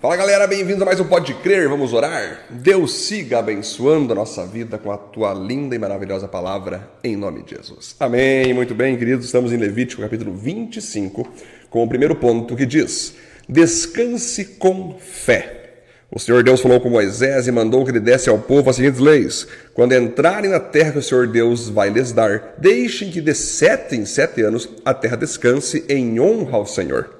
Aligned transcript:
Fala 0.00 0.16
galera, 0.16 0.46
bem-vindos 0.46 0.80
a 0.80 0.84
mais 0.84 1.00
um 1.00 1.04
Pode 1.04 1.34
Crer, 1.34 1.68
vamos 1.68 1.92
orar? 1.92 2.46
Deus 2.48 2.92
siga 2.92 3.40
abençoando 3.40 4.12
a 4.12 4.14
nossa 4.14 4.46
vida 4.46 4.78
com 4.78 4.92
a 4.92 4.96
tua 4.96 5.34
linda 5.34 5.74
e 5.74 5.78
maravilhosa 5.78 6.28
palavra, 6.28 6.88
em 7.02 7.16
nome 7.16 7.42
de 7.42 7.56
Jesus. 7.56 7.96
Amém, 7.98 8.54
muito 8.54 8.76
bem, 8.76 8.96
queridos, 8.96 9.26
estamos 9.26 9.52
em 9.52 9.56
Levítico 9.56 10.00
capítulo 10.00 10.32
25, 10.32 11.28
com 11.68 11.82
o 11.82 11.88
primeiro 11.88 12.14
ponto 12.14 12.54
que 12.54 12.64
diz: 12.64 13.16
Descanse 13.48 14.44
com 14.44 14.96
fé. 15.00 15.67
O 16.10 16.18
Senhor 16.18 16.42
Deus 16.42 16.62
falou 16.62 16.80
com 16.80 16.88
Moisés 16.88 17.46
e 17.46 17.52
mandou 17.52 17.84
que 17.84 17.90
ele 17.90 18.00
desse 18.00 18.30
ao 18.30 18.38
povo 18.38 18.70
as 18.70 18.76
seguintes 18.76 18.98
leis: 18.98 19.46
Quando 19.74 19.94
entrarem 19.94 20.50
na 20.50 20.58
terra 20.58 20.92
que 20.92 20.98
o 20.98 21.02
Senhor 21.02 21.26
Deus 21.26 21.68
vai 21.68 21.90
lhes 21.90 22.12
dar, 22.12 22.54
deixem 22.56 23.10
que 23.10 23.20
de 23.20 23.34
sete 23.34 23.94
em 23.94 24.06
sete 24.06 24.40
anos 24.40 24.66
a 24.86 24.94
terra 24.94 25.18
descanse 25.18 25.84
em 25.86 26.18
honra 26.18 26.56
ao 26.56 26.66
Senhor. 26.66 27.10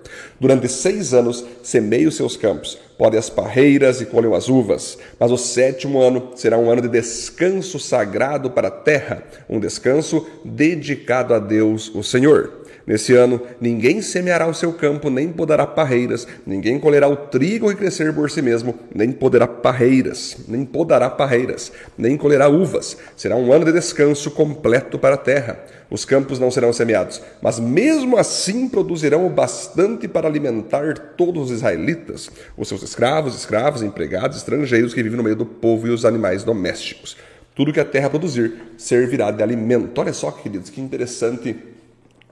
Durante 0.40 0.68
seis 0.68 1.12
anos 1.12 1.44
semeie 1.62 2.06
os 2.06 2.16
seus 2.16 2.34
campos, 2.34 2.78
podem 2.96 3.18
as 3.18 3.28
parreiras 3.28 4.00
e 4.00 4.06
colhem 4.06 4.34
as 4.34 4.48
uvas. 4.48 4.96
Mas 5.20 5.30
o 5.30 5.36
sétimo 5.36 6.00
ano 6.00 6.30
será 6.34 6.56
um 6.56 6.70
ano 6.70 6.80
de 6.80 6.88
descanso 6.88 7.78
sagrado 7.78 8.50
para 8.50 8.68
a 8.68 8.70
terra, 8.70 9.22
um 9.50 9.60
descanso 9.60 10.26
dedicado 10.42 11.34
a 11.34 11.38
Deus, 11.38 11.94
o 11.94 12.02
Senhor. 12.02 12.57
Nesse 12.88 13.14
ano, 13.14 13.38
ninguém 13.60 14.00
semeará 14.00 14.46
o 14.46 14.54
seu 14.54 14.72
campo, 14.72 15.10
nem 15.10 15.30
podará 15.30 15.66
parreiras, 15.66 16.26
ninguém 16.46 16.80
colherá 16.80 17.06
o 17.06 17.16
trigo 17.16 17.70
e 17.70 17.76
crescer 17.76 18.14
por 18.14 18.30
si 18.30 18.40
mesmo, 18.40 18.74
nem 18.94 19.12
poderá 19.12 19.46
parreiras, 19.46 20.38
nem 20.48 20.64
podará 20.64 21.10
parreiras, 21.10 21.70
nem 21.98 22.16
colherá 22.16 22.48
uvas. 22.48 22.96
Será 23.14 23.36
um 23.36 23.52
ano 23.52 23.66
de 23.66 23.72
descanso 23.72 24.30
completo 24.30 24.98
para 24.98 25.16
a 25.16 25.18
terra. 25.18 25.60
Os 25.90 26.06
campos 26.06 26.38
não 26.38 26.50
serão 26.50 26.72
semeados, 26.72 27.20
mas 27.42 27.60
mesmo 27.60 28.16
assim 28.16 28.66
produzirão 28.70 29.26
o 29.26 29.30
bastante 29.30 30.08
para 30.08 30.26
alimentar 30.26 30.96
todos 31.14 31.50
os 31.50 31.58
israelitas, 31.58 32.30
os 32.56 32.68
seus 32.68 32.82
escravos, 32.82 33.36
escravos, 33.36 33.82
empregados, 33.82 34.38
estrangeiros 34.38 34.94
que 34.94 35.02
vivem 35.02 35.18
no 35.18 35.24
meio 35.24 35.36
do 35.36 35.44
povo 35.44 35.86
e 35.86 35.90
os 35.90 36.06
animais 36.06 36.42
domésticos. 36.42 37.18
Tudo 37.54 37.70
que 37.70 37.80
a 37.80 37.84
terra 37.84 38.08
produzir 38.08 38.54
servirá 38.78 39.30
de 39.30 39.42
alimento. 39.42 40.00
Olha 40.00 40.14
só, 40.14 40.30
queridos, 40.30 40.70
que 40.70 40.80
interessante 40.80 41.54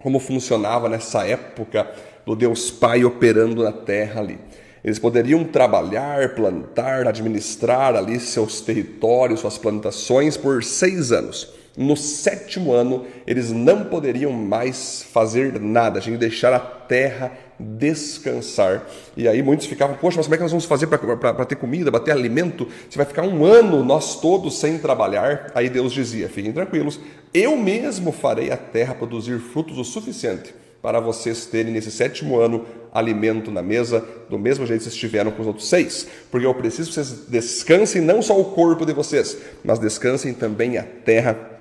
como 0.06 0.20
funcionava 0.20 0.88
nessa 0.88 1.26
época 1.26 1.84
do 2.24 2.36
Deus 2.36 2.70
Pai 2.70 3.04
operando 3.04 3.64
na 3.64 3.72
terra 3.72 4.20
ali. 4.20 4.38
Eles 4.84 5.00
poderiam 5.00 5.42
trabalhar, 5.42 6.32
plantar, 6.36 7.08
administrar 7.08 7.96
ali 7.96 8.20
seus 8.20 8.60
territórios, 8.60 9.40
suas 9.40 9.58
plantações 9.58 10.36
por 10.36 10.62
seis 10.62 11.10
anos. 11.10 11.55
No 11.76 11.96
sétimo 11.96 12.72
ano, 12.72 13.04
eles 13.26 13.52
não 13.52 13.84
poderiam 13.84 14.32
mais 14.32 15.02
fazer 15.12 15.60
nada, 15.60 16.00
tinham 16.00 16.16
que 16.16 16.20
deixar 16.20 16.52
a 16.54 16.58
terra 16.58 17.32
descansar. 17.58 18.86
E 19.16 19.26
aí 19.28 19.42
muitos 19.42 19.66
ficavam, 19.66 19.96
poxa, 19.96 20.16
mas 20.16 20.26
como 20.26 20.34
é 20.34 20.38
que 20.38 20.42
nós 20.42 20.52
vamos 20.52 20.64
fazer 20.64 20.86
para 20.86 21.44
ter 21.44 21.56
comida, 21.56 21.90
para 21.90 22.00
ter 22.00 22.12
alimento? 22.12 22.66
Você 22.88 22.96
vai 22.96 23.06
ficar 23.06 23.22
um 23.22 23.44
ano, 23.44 23.84
nós 23.84 24.20
todos, 24.20 24.58
sem 24.58 24.78
trabalhar. 24.78 25.52
Aí 25.54 25.68
Deus 25.68 25.92
dizia: 25.92 26.28
fiquem 26.28 26.52
tranquilos, 26.52 26.98
eu 27.32 27.56
mesmo 27.56 28.12
farei 28.12 28.50
a 28.50 28.56
terra 28.56 28.94
produzir 28.94 29.38
frutos 29.38 29.78
o 29.78 29.84
suficiente 29.84 30.54
para 30.80 31.00
vocês 31.00 31.46
terem 31.46 31.72
nesse 31.72 31.90
sétimo 31.90 32.38
ano 32.38 32.64
alimento 32.92 33.50
na 33.50 33.60
mesa, 33.60 34.04
do 34.30 34.38
mesmo 34.38 34.64
jeito 34.64 34.78
que 34.80 34.84
vocês 34.84 34.94
tiveram 34.94 35.32
com 35.32 35.42
os 35.42 35.48
outros 35.48 35.68
seis. 35.68 36.06
Porque 36.30 36.46
eu 36.46 36.54
preciso 36.54 36.88
que 36.88 36.94
vocês 36.94 37.26
descansem 37.28 38.00
não 38.00 38.22
só 38.22 38.40
o 38.40 38.44
corpo 38.52 38.86
de 38.86 38.92
vocês, 38.92 39.36
mas 39.64 39.78
descansem 39.78 40.32
também 40.32 40.78
a 40.78 40.82
terra, 40.82 41.55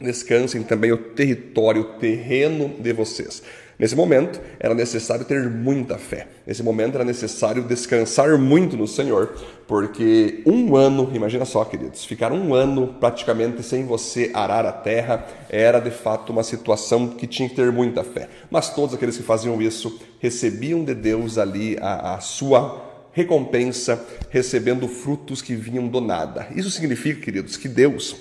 descansem 0.00 0.62
também 0.62 0.92
o 0.92 0.96
território, 0.96 1.82
o 1.82 1.98
terreno 1.98 2.68
de 2.78 2.92
vocês. 2.92 3.42
Nesse 3.78 3.94
momento, 3.94 4.40
era 4.58 4.74
necessário 4.74 5.24
ter 5.24 5.48
muita 5.48 5.98
fé. 5.98 6.26
Nesse 6.44 6.64
momento, 6.64 6.96
era 6.96 7.04
necessário 7.04 7.62
descansar 7.62 8.36
muito 8.36 8.76
no 8.76 8.88
Senhor, 8.88 9.36
porque 9.68 10.42
um 10.44 10.74
ano, 10.74 11.08
imagina 11.14 11.44
só, 11.44 11.64
queridos, 11.64 12.04
ficar 12.04 12.32
um 12.32 12.52
ano 12.54 12.96
praticamente 12.98 13.62
sem 13.62 13.86
você 13.86 14.32
arar 14.34 14.66
a 14.66 14.72
terra 14.72 15.24
era 15.48 15.78
de 15.78 15.92
fato 15.92 16.32
uma 16.32 16.42
situação 16.42 17.06
que 17.10 17.26
tinha 17.28 17.48
que 17.48 17.54
ter 17.54 17.70
muita 17.70 18.02
fé. 18.02 18.28
Mas 18.50 18.74
todos 18.74 18.96
aqueles 18.96 19.16
que 19.16 19.22
faziam 19.22 19.62
isso 19.62 20.00
recebiam 20.18 20.82
de 20.82 20.94
Deus 20.94 21.38
ali 21.38 21.76
a, 21.80 22.14
a 22.14 22.20
sua 22.20 22.84
recompensa, 23.12 24.04
recebendo 24.28 24.88
frutos 24.88 25.40
que 25.40 25.54
vinham 25.54 25.86
do 25.86 26.00
nada. 26.00 26.48
Isso 26.54 26.70
significa, 26.70 27.20
queridos, 27.20 27.56
que 27.56 27.68
Deus, 27.68 28.16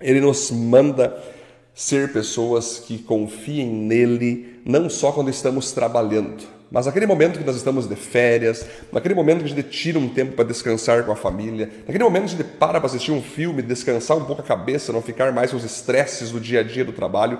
Ele 0.00 0.20
nos 0.20 0.50
manda 0.50 1.16
ser 1.74 2.12
pessoas 2.12 2.78
que 2.78 2.98
confiem 2.98 3.66
nele, 3.66 4.60
não 4.64 4.90
só 4.90 5.12
quando 5.12 5.30
estamos 5.30 5.72
trabalhando, 5.72 6.44
mas 6.70 6.84
naquele 6.84 7.06
momento 7.06 7.38
que 7.38 7.44
nós 7.44 7.56
estamos 7.56 7.88
de 7.88 7.96
férias, 7.96 8.66
naquele 8.92 9.14
momento 9.14 9.38
que 9.38 9.44
a 9.46 9.48
gente 9.48 9.62
tira 9.62 9.98
um 9.98 10.08
tempo 10.08 10.32
para 10.32 10.44
descansar 10.44 11.02
com 11.04 11.12
a 11.12 11.16
família, 11.16 11.70
naquele 11.86 12.04
momento 12.04 12.24
que 12.24 12.34
a 12.34 12.36
gente 12.36 12.44
para 12.58 12.78
para 12.78 12.86
assistir 12.86 13.10
um 13.10 13.22
filme, 13.22 13.62
descansar 13.62 14.16
um 14.18 14.24
pouco 14.24 14.42
a 14.42 14.44
cabeça, 14.44 14.92
não 14.92 15.00
ficar 15.00 15.32
mais 15.32 15.50
com 15.50 15.56
os 15.56 15.64
estresses 15.64 16.30
do 16.30 16.38
dia 16.38 16.60
a 16.60 16.62
dia 16.62 16.84
do 16.84 16.92
trabalho, 16.92 17.38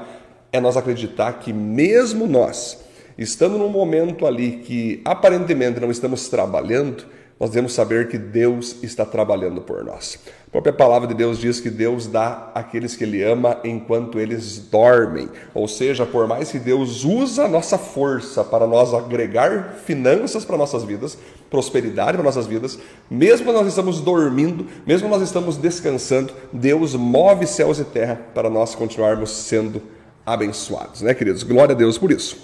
é 0.50 0.58
nós 0.60 0.78
acreditar 0.78 1.34
que 1.34 1.52
mesmo 1.52 2.26
nós, 2.26 2.78
estando 3.18 3.58
num 3.58 3.68
momento 3.68 4.26
ali 4.26 4.62
que 4.64 5.02
aparentemente 5.04 5.78
não 5.78 5.91
estamos 5.91 6.28
trabalhando, 6.28 7.04
nós 7.41 7.50
devemos 7.50 7.72
saber 7.72 8.09
que 8.09 8.19
Deus 8.19 8.76
está 8.82 9.04
trabalhando 9.04 9.60
por 9.60 9.84
nós. 9.84 10.19
A 10.49 10.50
própria 10.50 10.72
palavra 10.72 11.06
de 11.06 11.15
Deus 11.15 11.38
diz 11.38 11.60
que 11.60 11.71
Deus 11.71 12.06
dá 12.06 12.50
àqueles 12.53 12.97
que 12.97 13.04
Ele 13.04 13.22
ama 13.22 13.60
enquanto 13.62 14.19
eles 14.19 14.59
dormem. 14.59 15.28
Ou 15.54 15.69
seja, 15.69 16.04
por 16.04 16.27
mais 16.27 16.50
que 16.50 16.59
Deus 16.59 17.04
usa 17.04 17.44
a 17.44 17.48
nossa 17.48 17.78
força 17.78 18.43
para 18.43 18.66
nós 18.66 18.93
agregar 18.93 19.77
finanças 19.84 20.44
para 20.44 20.56
nossas 20.56 20.82
vidas, 20.82 21.16
prosperidade 21.48 22.15
para 22.16 22.25
nossas 22.25 22.47
vidas, 22.47 22.78
mesmo 23.09 23.53
nós 23.53 23.69
estamos 23.69 24.00
dormindo, 24.00 24.66
mesmo 24.84 25.09
nós 25.09 25.22
estamos 25.22 25.56
descansando, 25.56 26.32
Deus 26.53 26.94
move 26.94 27.47
céus 27.47 27.78
e 27.78 27.84
terra 27.84 28.21
para 28.34 28.50
nós 28.50 28.75
continuarmos 28.75 29.31
sendo 29.31 29.81
abençoados, 30.27 31.03
né, 31.03 31.15
queridos? 31.15 31.43
Glória 31.44 31.75
a 31.75 31.78
Deus 31.78 31.97
por 31.97 32.10
isso. 32.10 32.37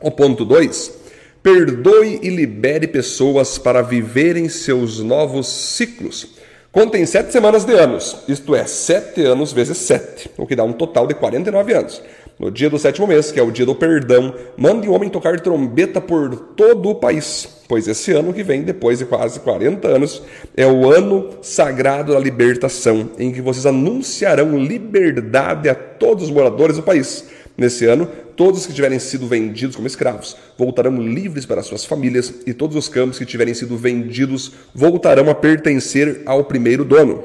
O 0.00 0.10
ponto 0.10 0.44
2 0.44 1.03
Perdoe 1.44 2.20
e 2.22 2.30
libere 2.30 2.88
pessoas 2.88 3.58
para 3.58 3.82
viverem 3.82 4.48
seus 4.48 5.00
novos 5.00 5.46
ciclos. 5.46 6.28
Contem 6.72 7.04
sete 7.04 7.32
semanas 7.32 7.66
de 7.66 7.74
anos, 7.74 8.16
isto 8.26 8.54
é, 8.54 8.64
sete 8.64 9.20
anos 9.20 9.52
vezes 9.52 9.76
sete, 9.76 10.30
o 10.38 10.46
que 10.46 10.56
dá 10.56 10.64
um 10.64 10.72
total 10.72 11.06
de 11.06 11.12
49 11.12 11.74
anos. 11.74 12.02
No 12.38 12.50
dia 12.50 12.70
do 12.70 12.78
sétimo 12.78 13.06
mês, 13.06 13.30
que 13.30 13.38
é 13.38 13.42
o 13.42 13.50
dia 13.50 13.66
do 13.66 13.74
perdão, 13.74 14.34
mande 14.56 14.88
o 14.88 14.92
homem 14.92 15.10
tocar 15.10 15.38
trombeta 15.38 16.00
por 16.00 16.34
todo 16.56 16.88
o 16.88 16.94
país, 16.94 17.46
pois 17.68 17.86
esse 17.88 18.10
ano 18.12 18.32
que 18.32 18.42
vem, 18.42 18.62
depois 18.62 19.00
de 19.00 19.04
quase 19.04 19.38
40 19.40 19.86
anos, 19.86 20.22
é 20.56 20.66
o 20.66 20.90
ano 20.90 21.28
sagrado 21.42 22.14
da 22.14 22.18
libertação, 22.18 23.10
em 23.18 23.30
que 23.30 23.42
vocês 23.42 23.66
anunciarão 23.66 24.56
liberdade 24.56 25.68
a 25.68 25.74
todos 25.74 26.24
os 26.24 26.30
moradores 26.30 26.76
do 26.76 26.82
país. 26.82 27.33
Nesse 27.56 27.86
ano, 27.86 28.08
todos 28.36 28.66
que 28.66 28.72
tiverem 28.72 28.98
sido 28.98 29.28
vendidos 29.28 29.76
como 29.76 29.86
escravos 29.86 30.36
voltarão 30.58 31.00
livres 31.00 31.46
para 31.46 31.62
suas 31.62 31.84
famílias, 31.84 32.34
e 32.46 32.52
todos 32.52 32.76
os 32.76 32.88
campos 32.88 33.18
que 33.18 33.24
tiverem 33.24 33.54
sido 33.54 33.76
vendidos 33.76 34.52
voltarão 34.74 35.30
a 35.30 35.34
pertencer 35.34 36.22
ao 36.26 36.44
primeiro 36.44 36.84
dono. 36.84 37.22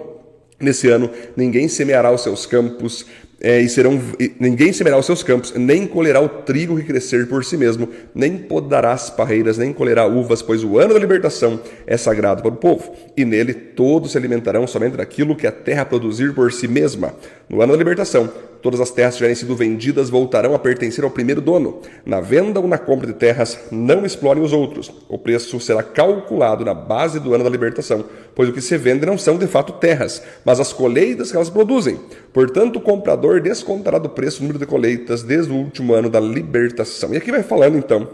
Nesse 0.60 0.90
ano, 0.90 1.10
ninguém 1.36 1.68
semeará 1.68 2.12
os 2.12 2.22
seus 2.22 2.46
campos, 2.46 3.06
é, 3.42 3.60
e 3.60 3.70
serão 3.70 4.00
e 4.20 4.34
ninguém 4.40 4.74
semeará 4.74 4.98
os 4.98 5.06
seus 5.06 5.24
campos, 5.24 5.54
nem 5.56 5.88
colherá 5.88 6.20
o 6.20 6.28
trigo 6.28 6.76
que 6.78 6.84
crescer 6.84 7.28
por 7.28 7.44
si 7.46 7.58
mesmo, 7.58 7.88
nem 8.14 8.38
podará 8.38 8.92
as 8.92 9.10
parreiras, 9.10 9.58
nem 9.58 9.72
colherá 9.72 10.06
uvas, 10.06 10.42
pois 10.42 10.64
o 10.64 10.78
ano 10.78 10.94
da 10.94 11.00
libertação 11.00 11.60
é 11.88 11.96
sagrado 11.96 12.42
para 12.42 12.52
o 12.52 12.56
povo, 12.56 12.94
e 13.16 13.24
nele 13.24 13.54
todos 13.54 14.12
se 14.12 14.18
alimentarão 14.18 14.68
somente 14.68 14.98
daquilo 14.98 15.36
que 15.36 15.48
a 15.48 15.52
terra 15.52 15.86
produzir 15.86 16.34
por 16.34 16.52
si 16.52 16.68
mesma. 16.68 17.14
No 17.50 17.62
ano 17.62 17.72
da 17.72 17.78
libertação, 17.78 18.30
todas 18.62 18.80
as 18.80 18.92
terras 18.92 19.14
que 19.14 19.18
tiverem 19.18 19.36
sido 19.36 19.56
vendidas 19.56 20.10
voltarão 20.10 20.54
a 20.54 20.60
pertencer 20.60 21.04
ao 21.04 21.10
primeiro 21.10 21.42
dono. 21.42 21.82
Na 22.06 22.20
venda 22.20 22.60
ou 22.60 22.68
na 22.68 22.78
compra 22.78 23.08
de 23.08 23.14
terras, 23.14 23.58
não 23.72 24.06
explorem 24.06 24.44
os 24.44 24.54
outros. 24.54 24.92
O 25.08 25.18
preço 25.18 25.60
será 25.60 25.82
calculado 25.82 26.66
na 26.66 26.74
base 26.74 27.20
do 27.20 27.34
ano 27.34 27.44
da 27.44 27.50
libertação, 27.50 28.06
pois 28.36 28.50
o 28.50 28.54
que 28.54 28.62
se 28.62 28.78
vende 28.78 29.06
não 29.06 29.18
são 29.18 29.38
de 29.38 29.48
fato 29.48 29.74
terras, 29.74 30.22
mas 30.46 30.60
as 30.60 30.74
colheitas 30.74 31.32
que 31.32 31.38
elas 31.38 31.50
produzem. 31.50 32.00
Portanto, 32.34 32.78
o 32.78 32.82
comprador 32.82 33.29
descontará 33.38 33.98
do 33.98 34.10
preço 34.10 34.42
número 34.42 34.58
de 34.58 34.66
colheitas 34.66 35.22
desde 35.24 35.52
o 35.52 35.56
último 35.56 35.94
ano 35.94 36.10
da 36.10 36.20
libertação. 36.20 37.14
E 37.14 37.18
aqui 37.18 37.32
vai 37.32 37.44
falando 37.44 37.78
então 37.78 38.08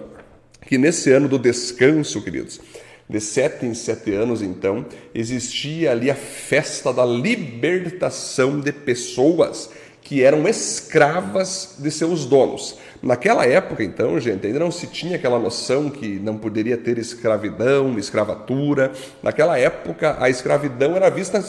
que 0.67 0.77
nesse 0.77 1.11
ano 1.11 1.27
do 1.27 1.37
descanso, 1.37 2.21
queridos, 2.21 2.59
de 3.07 3.19
sete 3.19 3.65
em 3.65 3.73
sete 3.73 4.13
anos, 4.13 4.41
então, 4.41 4.85
existia 5.13 5.91
ali 5.91 6.09
a 6.09 6.15
festa 6.15 6.91
da 6.91 7.05
libertação 7.05 8.59
de 8.59 8.71
pessoas 8.71 9.69
que 10.01 10.23
eram 10.23 10.47
escravas 10.47 11.75
de 11.79 11.89
seus 11.89 12.25
donos. 12.25 12.77
Naquela 13.01 13.45
época, 13.45 13.83
então, 13.83 14.19
gente, 14.19 14.45
ainda 14.45 14.59
não 14.59 14.71
se 14.71 14.87
tinha 14.87 15.15
aquela 15.15 15.39
noção 15.39 15.89
que 15.89 16.19
não 16.19 16.37
poderia 16.37 16.77
ter 16.77 16.97
escravidão, 16.97 17.97
escravatura. 17.97 18.91
Naquela 19.21 19.57
época, 19.57 20.15
a 20.19 20.29
escravidão 20.29 20.95
era 20.95 21.09
vista 21.09 21.43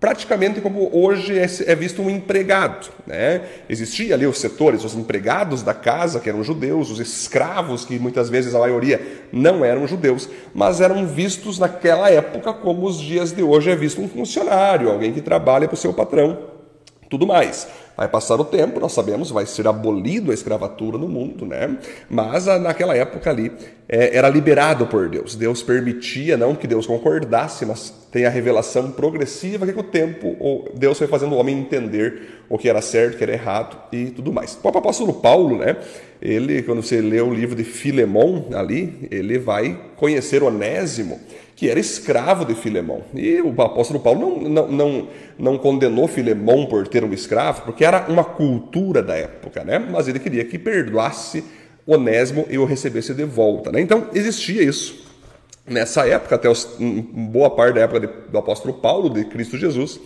praticamente 0.00 0.62
como 0.62 0.88
hoje 0.92 1.38
é, 1.38 1.46
é 1.66 1.74
visto 1.74 2.00
um 2.00 2.08
empregado. 2.08 2.88
Né? 3.06 3.42
Existia 3.68 4.14
ali 4.14 4.26
os 4.26 4.38
setores, 4.38 4.82
os 4.82 4.94
empregados 4.94 5.62
da 5.62 5.74
casa, 5.74 6.18
que 6.18 6.28
eram 6.28 6.42
judeus, 6.42 6.90
os 6.90 6.98
escravos, 6.98 7.84
que 7.84 7.98
muitas 7.98 8.30
vezes 8.30 8.54
a 8.54 8.58
maioria 8.58 9.26
não 9.30 9.62
eram 9.62 9.86
judeus, 9.86 10.28
mas 10.54 10.80
eram 10.80 11.06
vistos 11.06 11.58
naquela 11.58 12.10
época 12.10 12.52
como 12.54 12.86
os 12.86 12.98
dias 12.98 13.30
de 13.30 13.42
hoje 13.42 13.70
é 13.70 13.76
visto 13.76 14.00
um 14.00 14.08
funcionário, 14.08 14.90
alguém 14.90 15.12
que 15.12 15.20
trabalha 15.20 15.68
para 15.68 15.74
o 15.74 15.78
seu 15.78 15.92
patrão, 15.92 16.38
tudo 17.10 17.26
mais. 17.26 17.68
Vai 18.00 18.08
passar 18.08 18.40
o 18.40 18.44
tempo, 18.46 18.80
nós 18.80 18.92
sabemos, 18.92 19.30
vai 19.30 19.44
ser 19.44 19.68
abolido 19.68 20.30
a 20.30 20.34
escravatura 20.34 20.96
no 20.96 21.06
mundo, 21.06 21.44
né? 21.44 21.76
Mas 22.08 22.48
ah, 22.48 22.58
naquela 22.58 22.96
época 22.96 23.28
ali 23.28 23.52
é, 23.86 24.16
era 24.16 24.26
liberado 24.26 24.86
por 24.86 25.10
Deus. 25.10 25.34
Deus 25.34 25.62
permitia, 25.62 26.34
não 26.34 26.54
que 26.54 26.66
Deus 26.66 26.86
concordasse, 26.86 27.66
mas 27.66 27.92
tem 28.10 28.24
a 28.24 28.30
revelação 28.30 28.90
progressiva 28.90 29.66
que 29.66 29.74
com 29.74 29.82
o 29.82 29.84
tempo 29.84 30.64
Deus 30.74 30.96
foi 30.96 31.08
fazendo 31.08 31.34
o 31.34 31.38
homem 31.38 31.58
entender 31.58 32.40
o 32.48 32.56
que 32.56 32.70
era 32.70 32.80
certo, 32.80 33.16
o 33.16 33.18
que 33.18 33.22
era 33.22 33.34
errado 33.34 33.76
e 33.92 34.06
tudo 34.06 34.32
mais. 34.32 34.58
O 34.62 34.68
apóstolo 34.68 35.12
Paulo, 35.12 35.58
né? 35.58 35.76
Ele, 36.22 36.62
quando 36.62 36.82
você 36.82 37.02
lê 37.02 37.20
o 37.20 37.34
livro 37.34 37.54
de 37.54 37.64
Filemão 37.64 38.46
ali, 38.54 39.08
ele 39.10 39.38
vai 39.38 39.78
conhecer 39.96 40.42
Onésimo 40.42 41.20
que 41.60 41.68
era 41.68 41.78
escravo 41.78 42.46
de 42.46 42.54
Filemão. 42.54 43.02
E 43.14 43.38
o 43.42 43.50
apóstolo 43.60 44.00
Paulo 44.00 44.18
não, 44.18 44.48
não, 44.48 44.68
não, 44.68 45.08
não 45.38 45.58
condenou 45.58 46.08
Filemão 46.08 46.64
por 46.64 46.88
ter 46.88 47.04
um 47.04 47.12
escravo, 47.12 47.60
porque 47.66 47.84
era 47.84 48.06
uma 48.08 48.24
cultura 48.24 49.02
da 49.02 49.14
época, 49.14 49.62
né? 49.62 49.78
mas 49.78 50.08
ele 50.08 50.18
queria 50.18 50.42
que 50.42 50.58
perdoasse 50.58 51.44
Onésimo 51.86 52.46
e 52.48 52.56
o 52.56 52.64
recebesse 52.64 53.12
de 53.12 53.24
volta. 53.24 53.70
Né? 53.70 53.82
Então 53.82 54.06
existia 54.14 54.62
isso. 54.62 55.04
Nessa 55.66 56.08
época, 56.08 56.36
até 56.36 56.48
os, 56.48 56.66
boa 57.12 57.50
parte 57.50 57.74
da 57.74 57.82
época 57.82 58.00
de, 58.00 58.30
do 58.30 58.38
apóstolo 58.38 58.72
Paulo, 58.72 59.10
de 59.10 59.26
Cristo 59.26 59.58
Jesus. 59.58 60.00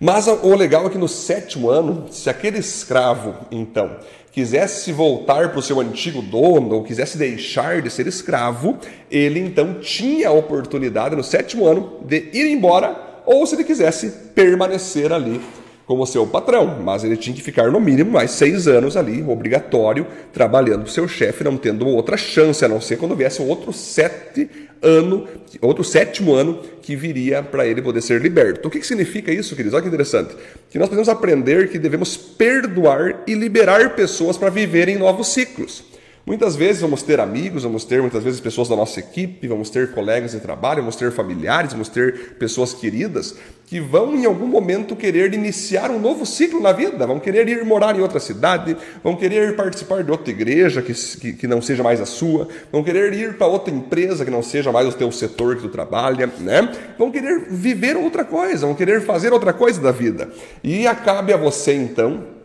Mas 0.00 0.26
o 0.26 0.54
legal 0.54 0.86
é 0.86 0.88
que 0.88 0.96
no 0.96 1.06
sétimo 1.06 1.68
ano, 1.68 2.06
se 2.10 2.30
aquele 2.30 2.60
escravo, 2.60 3.34
então, 3.50 3.94
quisesse 4.38 4.92
voltar 4.92 5.48
para 5.48 5.58
o 5.58 5.62
seu 5.62 5.80
antigo 5.80 6.22
dono 6.22 6.76
ou 6.76 6.84
quisesse 6.84 7.18
deixar 7.18 7.82
de 7.82 7.90
ser 7.90 8.06
escravo, 8.06 8.78
ele 9.10 9.40
então 9.40 9.80
tinha 9.80 10.28
a 10.28 10.32
oportunidade 10.32 11.16
no 11.16 11.24
sétimo 11.24 11.66
ano 11.66 11.98
de 12.06 12.30
ir 12.32 12.46
embora 12.46 12.96
ou 13.26 13.44
se 13.44 13.56
ele 13.56 13.64
quisesse 13.64 14.10
permanecer 14.36 15.12
ali 15.12 15.40
como 15.88 16.06
seu 16.06 16.26
patrão, 16.26 16.82
mas 16.84 17.02
ele 17.02 17.16
tinha 17.16 17.34
que 17.34 17.40
ficar 17.40 17.72
no 17.72 17.80
mínimo 17.80 18.10
mais 18.10 18.32
seis 18.32 18.68
anos 18.68 18.94
ali, 18.94 19.24
obrigatório, 19.26 20.06
trabalhando 20.34 20.82
para 20.82 20.92
seu 20.92 21.08
chefe, 21.08 21.42
não 21.42 21.56
tendo 21.56 21.88
outra 21.88 22.14
chance, 22.14 22.62
a 22.62 22.68
não 22.68 22.78
ser 22.78 22.98
quando 22.98 23.16
viesse 23.16 23.40
outro 23.40 23.72
sete 23.72 24.50
ano, 24.82 25.26
outro 25.62 25.82
sétimo 25.82 26.34
ano 26.34 26.60
que 26.82 26.94
viria 26.94 27.42
para 27.42 27.66
ele 27.66 27.80
poder 27.80 28.02
ser 28.02 28.20
liberto. 28.20 28.68
O 28.68 28.70
que, 28.70 28.80
que 28.80 28.86
significa 28.86 29.32
isso, 29.32 29.56
queridos? 29.56 29.72
Olha 29.72 29.80
que 29.80 29.88
interessante. 29.88 30.36
Que 30.68 30.78
nós 30.78 30.90
podemos 30.90 31.08
aprender 31.08 31.70
que 31.70 31.78
devemos 31.78 32.18
perdoar 32.18 33.22
e 33.26 33.32
liberar 33.32 33.96
pessoas 33.96 34.36
para 34.36 34.50
viverem 34.50 34.98
novos 34.98 35.28
ciclos. 35.28 35.87
Muitas 36.28 36.54
vezes 36.54 36.82
vamos 36.82 37.02
ter 37.02 37.20
amigos, 37.20 37.62
vamos 37.62 37.86
ter 37.86 38.02
muitas 38.02 38.22
vezes 38.22 38.38
pessoas 38.38 38.68
da 38.68 38.76
nossa 38.76 39.00
equipe, 39.00 39.48
vamos 39.48 39.70
ter 39.70 39.92
colegas 39.92 40.32
de 40.32 40.40
trabalho, 40.40 40.82
vamos 40.82 40.94
ter 40.94 41.10
familiares, 41.10 41.72
vamos 41.72 41.88
ter 41.88 42.34
pessoas 42.34 42.74
queridas 42.74 43.34
que 43.64 43.80
vão 43.80 44.14
em 44.14 44.26
algum 44.26 44.46
momento 44.46 44.94
querer 44.94 45.32
iniciar 45.32 45.90
um 45.90 45.98
novo 45.98 46.26
ciclo 46.26 46.60
na 46.60 46.70
vida, 46.70 47.06
vão 47.06 47.18
querer 47.18 47.48
ir 47.48 47.64
morar 47.64 47.96
em 47.96 48.02
outra 48.02 48.20
cidade, 48.20 48.76
vão 49.02 49.16
querer 49.16 49.56
participar 49.56 50.04
de 50.04 50.10
outra 50.10 50.30
igreja 50.30 50.82
que, 50.82 50.92
que, 50.92 51.32
que 51.32 51.46
não 51.46 51.62
seja 51.62 51.82
mais 51.82 51.98
a 51.98 52.04
sua, 52.04 52.46
vão 52.70 52.84
querer 52.84 53.10
ir 53.14 53.38
para 53.38 53.46
outra 53.46 53.72
empresa 53.72 54.22
que 54.22 54.30
não 54.30 54.42
seja 54.42 54.70
mais 54.70 54.86
o 54.86 54.92
teu 54.92 55.10
setor 55.10 55.56
que 55.56 55.62
tu 55.62 55.70
trabalha, 55.70 56.30
né? 56.40 56.70
Vão 56.98 57.10
querer 57.10 57.46
viver 57.48 57.96
outra 57.96 58.22
coisa, 58.22 58.66
vão 58.66 58.74
querer 58.74 59.00
fazer 59.00 59.32
outra 59.32 59.54
coisa 59.54 59.80
da 59.80 59.92
vida. 59.92 60.28
E 60.62 60.84
cabe 61.04 61.32
a 61.32 61.38
você 61.38 61.72
então 61.72 62.37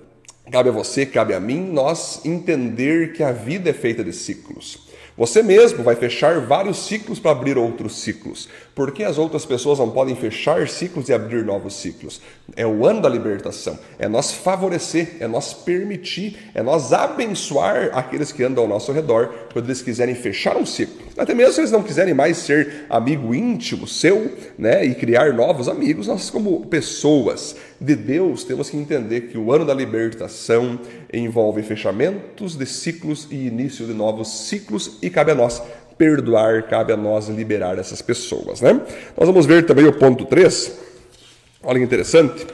Cabe 0.51 0.69
a 0.69 0.71
você, 0.73 1.05
cabe 1.05 1.33
a 1.33 1.39
mim, 1.39 1.71
nós 1.71 2.23
entender 2.25 3.13
que 3.13 3.23
a 3.23 3.31
vida 3.31 3.69
é 3.69 3.73
feita 3.73 4.03
de 4.03 4.11
ciclos. 4.11 4.82
Você 5.15 5.43
mesmo 5.43 5.83
vai 5.83 5.95
fechar 5.95 6.39
vários 6.41 6.87
ciclos 6.87 7.19
para 7.19 7.31
abrir 7.31 7.55
outros 7.55 7.99
ciclos. 7.99 8.49
Por 8.73 8.91
que 8.91 9.03
as 9.03 9.19
outras 9.19 9.45
pessoas 9.45 9.77
não 9.77 9.91
podem 9.91 10.15
fechar 10.15 10.67
ciclos 10.67 11.07
e 11.07 11.13
abrir 11.13 11.45
novos 11.45 11.75
ciclos? 11.75 12.19
É 12.55 12.65
o 12.65 12.83
ano 12.83 13.01
da 13.01 13.09
libertação. 13.09 13.77
É 13.99 14.07
nós 14.07 14.31
favorecer, 14.31 15.17
é 15.19 15.27
nós 15.27 15.53
permitir, 15.53 16.51
é 16.55 16.63
nós 16.63 16.91
abençoar 16.91 17.91
aqueles 17.93 18.31
que 18.31 18.43
andam 18.43 18.63
ao 18.63 18.69
nosso 18.69 18.91
redor 18.91 19.31
quando 19.53 19.65
eles 19.65 19.83
quiserem 19.83 20.15
fechar 20.15 20.57
um 20.57 20.65
ciclo. 20.65 21.03
Até 21.15 21.35
mesmo 21.35 21.53
se 21.53 21.61
eles 21.61 21.71
não 21.71 21.83
quiserem 21.83 22.15
mais 22.15 22.37
ser 22.37 22.85
amigo 22.89 23.35
íntimo 23.35 23.87
seu, 23.87 24.31
né, 24.57 24.83
e 24.83 24.95
criar 24.95 25.31
novos 25.33 25.69
amigos, 25.69 26.07
nós 26.07 26.31
como 26.31 26.65
pessoas 26.65 27.55
de 27.79 27.95
Deus 27.95 28.43
temos 28.43 28.69
que 28.69 28.77
entender 28.77 29.21
que 29.21 29.37
o 29.37 29.51
ano 29.51 29.63
da 29.63 29.73
libertação 29.73 30.79
envolve 31.13 31.61
fechamentos 31.61 32.55
de 32.55 32.65
ciclos 32.65 33.27
e 33.29 33.45
início 33.45 33.85
de 33.85 33.93
novos 33.93 34.47
ciclos 34.47 34.97
e 35.05 35.09
cabe 35.09 35.31
a 35.31 35.35
nós 35.35 35.61
perdoar, 35.97 36.63
cabe 36.63 36.93
a 36.93 36.97
nós 36.97 37.27
liberar 37.27 37.77
essas 37.77 38.01
pessoas. 38.01 38.61
Né? 38.61 38.73
Nós 39.17 39.27
vamos 39.27 39.45
ver 39.45 39.65
também 39.65 39.85
o 39.85 39.93
ponto 39.93 40.25
3. 40.25 40.79
Olha 41.63 41.79
que 41.79 41.85
interessante. 41.85 42.45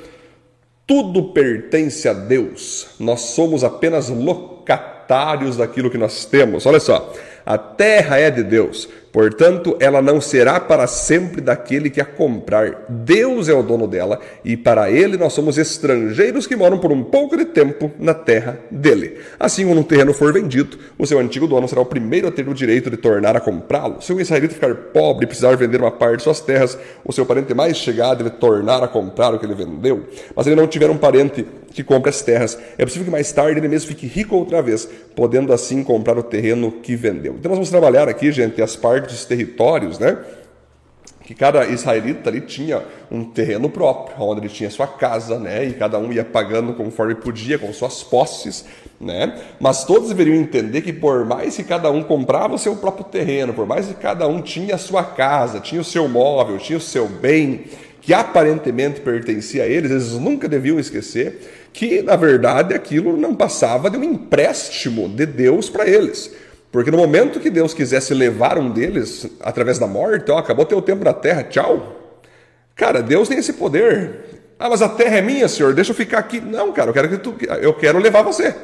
Tudo 0.85 1.31
pertence 1.33 2.07
a 2.07 2.13
Deus. 2.13 2.87
Nós 2.99 3.21
somos 3.21 3.63
apenas 3.63 4.09
locatários 4.09 5.57
daquilo 5.57 5.89
que 5.89 5.97
nós 5.97 6.25
temos. 6.25 6.65
Olha 6.65 6.79
só. 6.79 7.13
A 7.49 7.57
terra 7.57 8.19
é 8.19 8.29
de 8.29 8.43
Deus, 8.43 8.87
portanto, 9.11 9.75
ela 9.79 10.03
não 10.03 10.21
será 10.21 10.59
para 10.59 10.85
sempre 10.85 11.41
daquele 11.41 11.89
que 11.89 11.99
a 11.99 12.05
comprar. 12.05 12.85
Deus 12.87 13.49
é 13.49 13.53
o 13.55 13.63
dono 13.63 13.87
dela 13.87 14.19
e 14.45 14.55
para 14.55 14.91
ele 14.91 15.17
nós 15.17 15.33
somos 15.33 15.57
estrangeiros 15.57 16.45
que 16.45 16.55
moram 16.55 16.77
por 16.77 16.91
um 16.91 17.03
pouco 17.03 17.35
de 17.35 17.45
tempo 17.45 17.91
na 17.97 18.13
terra 18.13 18.59
dele. 18.69 19.17
Assim, 19.39 19.65
quando 19.65 19.79
um 19.79 19.83
terreno 19.83 20.13
for 20.13 20.31
vendido, 20.31 20.77
o 20.95 21.07
seu 21.07 21.17
antigo 21.17 21.47
dono 21.47 21.67
será 21.67 21.81
o 21.81 21.87
primeiro 21.87 22.27
a 22.27 22.31
ter 22.31 22.47
o 22.47 22.53
direito 22.53 22.91
de 22.91 22.97
tornar 22.97 23.35
a 23.35 23.39
comprá-lo. 23.39 23.99
Se 23.99 24.13
o 24.13 24.21
israelita 24.21 24.53
ficar 24.53 24.75
pobre 24.75 25.25
e 25.25 25.27
precisar 25.27 25.57
vender 25.57 25.81
uma 25.81 25.89
parte 25.89 26.17
de 26.17 26.23
suas 26.25 26.41
terras, 26.41 26.77
o 27.03 27.11
seu 27.11 27.25
parente 27.25 27.51
mais 27.55 27.77
chegado 27.77 28.23
deve 28.23 28.35
tornar 28.35 28.83
a 28.83 28.87
comprar 28.87 29.33
o 29.33 29.39
que 29.39 29.45
ele 29.47 29.55
vendeu. 29.55 30.05
Mas 30.35 30.45
ele 30.45 30.55
não 30.55 30.67
tiver 30.67 30.91
um 30.91 30.97
parente 30.97 31.47
que 31.73 31.83
compre 31.83 32.09
as 32.09 32.21
terras, 32.21 32.57
é 32.77 32.85
possível 32.85 33.05
que 33.05 33.11
mais 33.11 33.31
tarde 33.31 33.59
ele 33.59 33.67
mesmo 33.67 33.87
fique 33.87 34.07
rico 34.07 34.35
outra 34.35 34.61
vez, 34.61 34.87
podendo 35.15 35.53
assim 35.53 35.83
comprar 35.83 36.17
o 36.17 36.23
terreno 36.23 36.71
que 36.71 36.95
vendeu. 36.95 37.38
Então 37.39 37.51
nós 37.51 37.57
vamos 37.57 37.69
trabalhar 37.69 38.09
aqui, 38.09 38.33
gente, 38.33 38.61
as 38.61 38.75
partes 38.75 39.23
territórios, 39.23 39.97
né? 39.97 40.17
Que 41.23 41.33
cada 41.33 41.65
israelita 41.67 42.29
ali 42.29 42.41
tinha 42.41 42.83
um 43.09 43.23
terreno 43.23 43.69
próprio, 43.69 44.21
onde 44.25 44.41
ele 44.41 44.49
tinha 44.49 44.69
sua 44.69 44.87
casa, 44.87 45.39
né? 45.39 45.63
E 45.63 45.71
cada 45.71 45.97
um 45.97 46.11
ia 46.11 46.25
pagando 46.25 46.73
conforme 46.73 47.15
podia, 47.15 47.57
com 47.57 47.71
suas 47.71 48.03
posses, 48.03 48.65
né? 48.99 49.39
Mas 49.57 49.85
todos 49.85 50.09
deveriam 50.09 50.35
entender 50.35 50.81
que 50.81 50.91
por 50.91 51.23
mais 51.23 51.55
que 51.55 51.63
cada 51.63 51.89
um 51.89 52.03
comprava 52.03 52.55
o 52.55 52.59
seu 52.59 52.75
próprio 52.75 53.05
terreno, 53.05 53.53
por 53.53 53.65
mais 53.65 53.87
que 53.87 53.93
cada 53.93 54.27
um 54.27 54.41
tinha 54.41 54.75
a 54.75 54.77
sua 54.77 55.05
casa, 55.05 55.61
tinha 55.61 55.79
o 55.79 55.85
seu 55.85 56.09
móvel, 56.09 56.57
tinha 56.57 56.77
o 56.77 56.81
seu 56.81 57.07
bem, 57.07 57.67
que 58.01 58.13
aparentemente 58.13 58.99
pertencia 58.99 59.63
a 59.63 59.65
eles, 59.65 59.91
eles 59.91 60.11
nunca 60.11 60.49
deviam 60.49 60.77
esquecer 60.77 61.69
que, 61.71 62.01
na 62.01 62.17
verdade, 62.17 62.73
aquilo 62.73 63.15
não 63.15 63.33
passava 63.33 63.89
de 63.89 63.95
um 63.95 64.03
empréstimo 64.03 65.07
de 65.07 65.25
Deus 65.25 65.69
para 65.69 65.87
eles. 65.87 66.35
Porque 66.71 66.91
no 66.91 66.97
momento 66.97 67.39
que 67.39 67.49
Deus 67.49 67.73
quisesse 67.73 68.13
levar 68.13 68.57
um 68.57 68.69
deles 68.69 69.27
através 69.41 69.79
da 69.79 69.87
morte, 69.87 70.29
ó, 70.31 70.37
acabou 70.37 70.65
teu 70.65 70.81
tempo 70.81 71.03
na 71.03 71.13
terra, 71.13 71.43
tchau. 71.43 71.95
Cara, 72.75 73.01
Deus 73.01 73.27
tem 73.27 73.39
esse 73.39 73.53
poder. 73.53 74.43
Ah, 74.59 74.69
mas 74.69 74.81
a 74.81 74.89
terra 74.89 75.17
é 75.17 75.21
minha, 75.21 75.47
Senhor, 75.47 75.73
deixa 75.73 75.91
eu 75.91 75.95
ficar 75.95 76.19
aqui. 76.19 76.39
Não, 76.39 76.71
cara, 76.71 76.89
eu 76.89 76.93
quero 76.93 77.09
que 77.09 77.17
tu, 77.17 77.35
eu 77.61 77.73
quero 77.73 77.97
levar 77.97 78.21
você. 78.21 78.55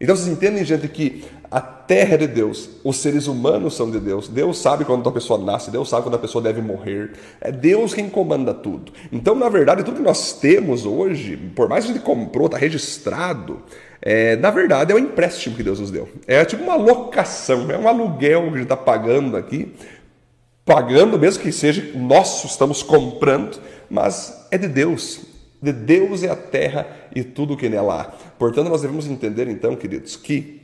Então 0.00 0.16
vocês 0.16 0.28
entendem, 0.28 0.64
gente, 0.64 0.88
que 0.88 1.24
a 1.50 1.60
terra 1.60 2.14
é 2.14 2.16
de 2.16 2.26
Deus, 2.26 2.68
os 2.82 2.96
seres 2.96 3.28
humanos 3.28 3.76
são 3.76 3.90
de 3.90 4.00
Deus. 4.00 4.26
Deus 4.26 4.58
sabe 4.58 4.84
quando 4.84 5.08
a 5.08 5.12
pessoa 5.12 5.38
nasce, 5.38 5.70
Deus 5.70 5.88
sabe 5.88 6.02
quando 6.02 6.16
a 6.16 6.18
pessoa 6.18 6.42
deve 6.42 6.60
morrer. 6.60 7.12
É 7.40 7.52
Deus 7.52 7.94
quem 7.94 8.08
comanda 8.08 8.52
tudo. 8.52 8.92
Então, 9.12 9.36
na 9.36 9.48
verdade, 9.48 9.84
tudo 9.84 9.98
que 9.98 10.02
nós 10.02 10.32
temos 10.32 10.84
hoje, 10.84 11.36
por 11.54 11.68
mais 11.68 11.84
que 11.84 11.92
a 11.92 11.94
gente 11.94 12.04
comprou, 12.04 12.46
está 12.46 12.58
registrado, 12.58 13.62
é, 14.06 14.36
na 14.36 14.50
verdade 14.50 14.92
é 14.92 14.94
um 14.94 14.98
empréstimo 14.98 15.56
que 15.56 15.62
Deus 15.62 15.80
nos 15.80 15.90
deu. 15.90 16.06
É 16.26 16.44
tipo 16.44 16.62
uma 16.62 16.76
locação, 16.76 17.70
é 17.70 17.78
um 17.78 17.88
aluguel 17.88 18.42
que 18.42 18.48
a 18.48 18.50
gente 18.50 18.62
está 18.64 18.76
pagando 18.76 19.34
aqui, 19.34 19.72
pagando 20.62 21.18
mesmo 21.18 21.42
que 21.42 21.50
seja 21.50 21.90
nosso, 21.96 22.46
estamos 22.46 22.82
comprando, 22.82 23.58
mas 23.88 24.46
é 24.50 24.58
de 24.58 24.68
Deus. 24.68 25.22
De 25.62 25.72
Deus 25.72 26.22
é 26.22 26.28
a 26.28 26.36
terra 26.36 26.86
e 27.16 27.24
tudo 27.24 27.56
que 27.56 27.66
nela 27.66 28.02
há. 28.02 28.04
Portanto, 28.38 28.68
nós 28.68 28.82
devemos 28.82 29.06
entender 29.06 29.48
então, 29.48 29.74
queridos, 29.74 30.16
que 30.16 30.60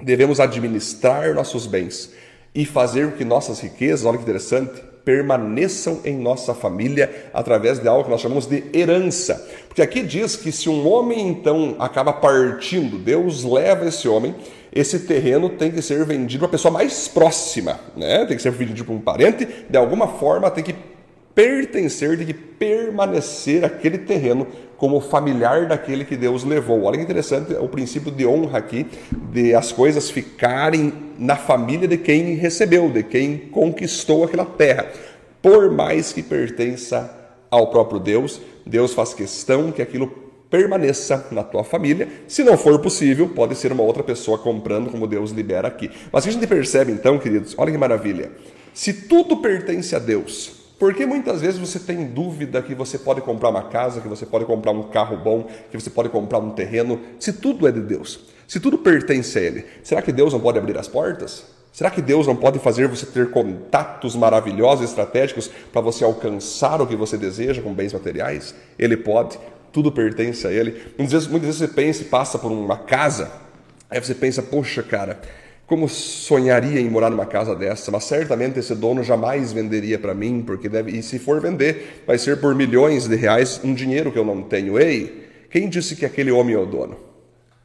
devemos 0.00 0.38
administrar 0.38 1.34
nossos 1.34 1.66
bens 1.66 2.12
e 2.54 2.64
fazer 2.64 3.10
com 3.10 3.16
que 3.16 3.24
nossas 3.24 3.58
riquezas, 3.58 4.06
olha 4.06 4.16
que 4.16 4.22
interessante, 4.22 4.80
permaneçam 5.06 6.00
em 6.04 6.18
nossa 6.18 6.52
família 6.52 7.30
através 7.32 7.78
de 7.78 7.86
algo 7.86 8.02
que 8.02 8.10
nós 8.10 8.20
chamamos 8.20 8.44
de 8.44 8.64
herança. 8.74 9.48
Porque 9.68 9.80
aqui 9.80 10.02
diz 10.02 10.34
que 10.34 10.50
se 10.50 10.68
um 10.68 10.84
homem 10.88 11.28
então 11.28 11.76
acaba 11.78 12.12
partindo, 12.12 12.98
Deus 12.98 13.44
leva 13.44 13.86
esse 13.86 14.08
homem, 14.08 14.34
esse 14.72 14.98
terreno 14.98 15.48
tem 15.48 15.70
que 15.70 15.80
ser 15.80 16.04
vendido 16.04 16.40
para 16.40 16.48
a 16.48 16.50
pessoa 16.50 16.72
mais 16.72 17.06
próxima, 17.06 17.78
né? 17.96 18.26
Tem 18.26 18.36
que 18.36 18.42
ser 18.42 18.50
vendido 18.50 18.84
para 18.84 18.94
um 18.94 19.00
parente, 19.00 19.46
de 19.70 19.78
alguma 19.78 20.08
forma 20.08 20.50
tem 20.50 20.64
que 20.64 20.74
pertencer, 21.36 22.16
tem 22.16 22.26
que 22.26 22.32
permanecer 22.32 23.62
aquele 23.62 23.98
terreno 23.98 24.46
como 24.78 25.02
familiar 25.02 25.68
daquele 25.68 26.02
que 26.02 26.16
Deus 26.16 26.44
levou. 26.44 26.84
Olha 26.84 26.96
que 26.96 27.04
interessante 27.04 27.52
o 27.52 27.68
princípio 27.68 28.10
de 28.10 28.26
honra 28.26 28.58
aqui, 28.58 28.86
de 29.30 29.54
as 29.54 29.70
coisas 29.70 30.10
ficarem 30.10 30.92
na 31.18 31.36
família 31.36 31.86
de 31.86 31.98
quem 31.98 32.34
recebeu, 32.36 32.90
de 32.90 33.02
quem 33.02 33.36
conquistou 33.36 34.24
aquela 34.24 34.46
terra. 34.46 34.90
Por 35.42 35.70
mais 35.70 36.10
que 36.10 36.22
pertença 36.22 37.14
ao 37.50 37.66
próprio 37.66 38.00
Deus, 38.00 38.40
Deus 38.64 38.94
faz 38.94 39.12
questão 39.12 39.70
que 39.70 39.82
aquilo 39.82 40.08
permaneça 40.48 41.26
na 41.30 41.44
tua 41.44 41.64
família. 41.64 42.08
Se 42.26 42.42
não 42.42 42.56
for 42.56 42.78
possível, 42.78 43.28
pode 43.28 43.54
ser 43.56 43.72
uma 43.72 43.82
outra 43.82 44.02
pessoa 44.02 44.38
comprando, 44.38 44.90
como 44.90 45.06
Deus 45.06 45.32
libera 45.32 45.68
aqui. 45.68 45.90
Mas 46.10 46.24
o 46.24 46.28
que 46.28 46.30
a 46.30 46.32
gente 46.32 46.46
percebe 46.46 46.92
então, 46.92 47.18
queridos, 47.18 47.54
olha 47.58 47.70
que 47.70 47.76
maravilha. 47.76 48.30
Se 48.72 48.92
tudo 48.92 49.36
pertence 49.38 49.94
a 49.94 49.98
Deus, 49.98 50.55
porque 50.78 51.06
muitas 51.06 51.40
vezes 51.40 51.58
você 51.58 51.78
tem 51.78 52.06
dúvida 52.06 52.60
que 52.62 52.74
você 52.74 52.98
pode 52.98 53.20
comprar 53.22 53.48
uma 53.48 53.64
casa, 53.64 54.00
que 54.00 54.08
você 54.08 54.26
pode 54.26 54.44
comprar 54.44 54.72
um 54.72 54.84
carro 54.84 55.16
bom, 55.16 55.48
que 55.70 55.78
você 55.78 55.88
pode 55.88 56.08
comprar 56.08 56.38
um 56.38 56.50
terreno, 56.50 57.00
se 57.18 57.32
tudo 57.32 57.66
é 57.66 57.72
de 57.72 57.80
Deus, 57.80 58.20
se 58.46 58.60
tudo 58.60 58.78
pertence 58.78 59.38
a 59.38 59.42
Ele, 59.42 59.64
será 59.82 60.02
que 60.02 60.12
Deus 60.12 60.32
não 60.32 60.40
pode 60.40 60.58
abrir 60.58 60.76
as 60.76 60.86
portas? 60.86 61.44
Será 61.72 61.90
que 61.90 62.00
Deus 62.00 62.26
não 62.26 62.34
pode 62.34 62.58
fazer 62.58 62.88
você 62.88 63.04
ter 63.04 63.30
contatos 63.30 64.16
maravilhosos, 64.16 64.88
estratégicos, 64.88 65.50
para 65.70 65.82
você 65.82 66.04
alcançar 66.04 66.80
o 66.80 66.86
que 66.86 66.96
você 66.96 67.18
deseja 67.18 67.60
com 67.60 67.74
bens 67.74 67.92
materiais? 67.92 68.54
Ele 68.78 68.96
pode, 68.96 69.38
tudo 69.72 69.92
pertence 69.92 70.46
a 70.46 70.50
Ele. 70.50 70.70
Muitas 70.96 71.12
vezes, 71.12 71.28
muitas 71.28 71.46
vezes 71.48 71.58
você 71.58 71.68
pensa 71.68 72.02
e 72.02 72.06
passa 72.06 72.38
por 72.38 72.50
uma 72.50 72.78
casa, 72.78 73.30
aí 73.90 74.00
você 74.00 74.14
pensa, 74.14 74.42
poxa, 74.42 74.82
cara, 74.82 75.20
como 75.66 75.88
sonharia 75.88 76.80
em 76.80 76.88
morar 76.88 77.10
numa 77.10 77.26
casa 77.26 77.54
dessa, 77.54 77.90
mas 77.90 78.04
certamente 78.04 78.58
esse 78.58 78.74
dono 78.74 79.02
jamais 79.02 79.52
venderia 79.52 79.98
para 79.98 80.14
mim, 80.14 80.42
porque 80.46 80.68
deve, 80.68 80.96
e 80.96 81.02
se 81.02 81.18
for 81.18 81.40
vender, 81.40 82.02
vai 82.06 82.18
ser 82.18 82.40
por 82.40 82.54
milhões 82.54 83.08
de 83.08 83.16
reais, 83.16 83.60
um 83.64 83.74
dinheiro 83.74 84.12
que 84.12 84.18
eu 84.18 84.24
não 84.24 84.42
tenho. 84.42 84.78
Ei, 84.78 85.26
quem 85.50 85.68
disse 85.68 85.96
que 85.96 86.06
aquele 86.06 86.30
homem 86.30 86.54
é 86.54 86.58
o 86.58 86.66
dono? 86.66 86.96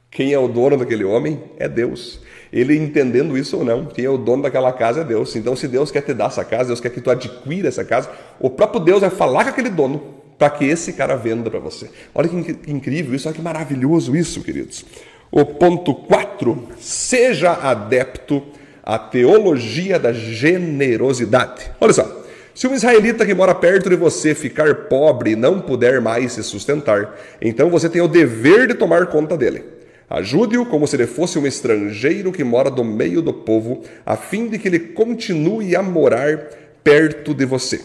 Quem 0.10 0.34
é 0.34 0.40
o 0.40 0.48
dono 0.48 0.78
daquele 0.78 1.04
homem 1.04 1.42
é 1.58 1.70
Deus. 1.70 2.20
Ele 2.52 2.76
entendendo 2.76 3.38
isso 3.38 3.58
ou 3.58 3.64
não, 3.64 3.86
quem 3.86 4.04
é 4.04 4.10
o 4.10 4.18
dono 4.18 4.44
daquela 4.44 4.74
casa 4.74 5.02
é 5.02 5.04
Deus. 5.04 5.36
Então, 5.36 5.56
se 5.56 5.68
Deus 5.68 5.90
quer 5.90 6.02
te 6.02 6.14
dar 6.14 6.26
essa 6.26 6.44
casa, 6.44 6.68
Deus 6.68 6.82
quer 6.82 6.90
que 6.90 7.00
tu 7.00 7.10
adquira 7.10 7.70
essa 7.70 7.86
casa, 7.86 8.10
o 8.40 8.50
próprio 8.50 8.82
Deus 8.82 9.02
vai 9.02 9.10
falar 9.10 9.44
com 9.46 9.52
aquele 9.52 9.70
dono 9.70 10.22
para 10.38 10.50
que 10.50 10.66
esse 10.66 10.94
cara 10.94 11.16
venda 11.16 11.52
para 11.52 11.60
você. 11.60 11.90
Olha 12.16 12.28
que 12.28 12.36
incrível 12.70 13.14
isso, 13.14 13.28
olha 13.28 13.36
que 13.36 13.42
maravilhoso 13.44 14.16
isso, 14.16 14.42
queridos. 14.42 14.84
O 15.32 15.46
ponto 15.46 15.96
4, 15.96 16.68
seja 16.78 17.54
adepto 17.54 18.44
à 18.84 19.00
teologia 19.00 19.98
da 19.98 20.12
generosidade. 20.12 21.72
Olha 21.80 21.94
só, 21.94 22.26
se 22.54 22.68
um 22.68 22.74
israelita 22.74 23.26
que 23.26 23.34
mora 23.34 23.56
perto 23.56 23.90
de 23.90 23.96
você 23.96 24.36
ficar 24.36 24.76
pobre 24.90 25.32
e 25.32 25.36
não 25.38 25.62
puder 25.62 26.02
mais 26.02 26.34
se 26.34 26.44
sustentar, 26.44 27.18
então 27.42 27.70
você 27.70 27.88
tem 27.88 28.02
o 28.02 28.10
dever 28.10 28.68
de 28.68 28.74
tomar 28.74 29.06
conta 29.06 29.38
dele. 29.38 29.64
Ajude-o 30.10 30.66
como 30.66 30.86
se 30.86 30.98
ele 30.98 31.08
fosse 31.08 31.40
um 31.40 31.48
estrangeiro 31.48 32.34
que 32.34 32.44
mora 32.44 32.70
no 32.70 32.84
meio 32.84 33.22
do 33.22 33.32
povo, 33.32 33.84
a 34.06 34.18
fim 34.18 34.50
de 34.50 34.60
que 34.60 34.68
ele 34.68 34.80
continue 34.80 35.78
a 35.78 35.82
morar 35.82 36.50
perto 36.84 37.34
de 37.34 37.46
você. 37.46 37.80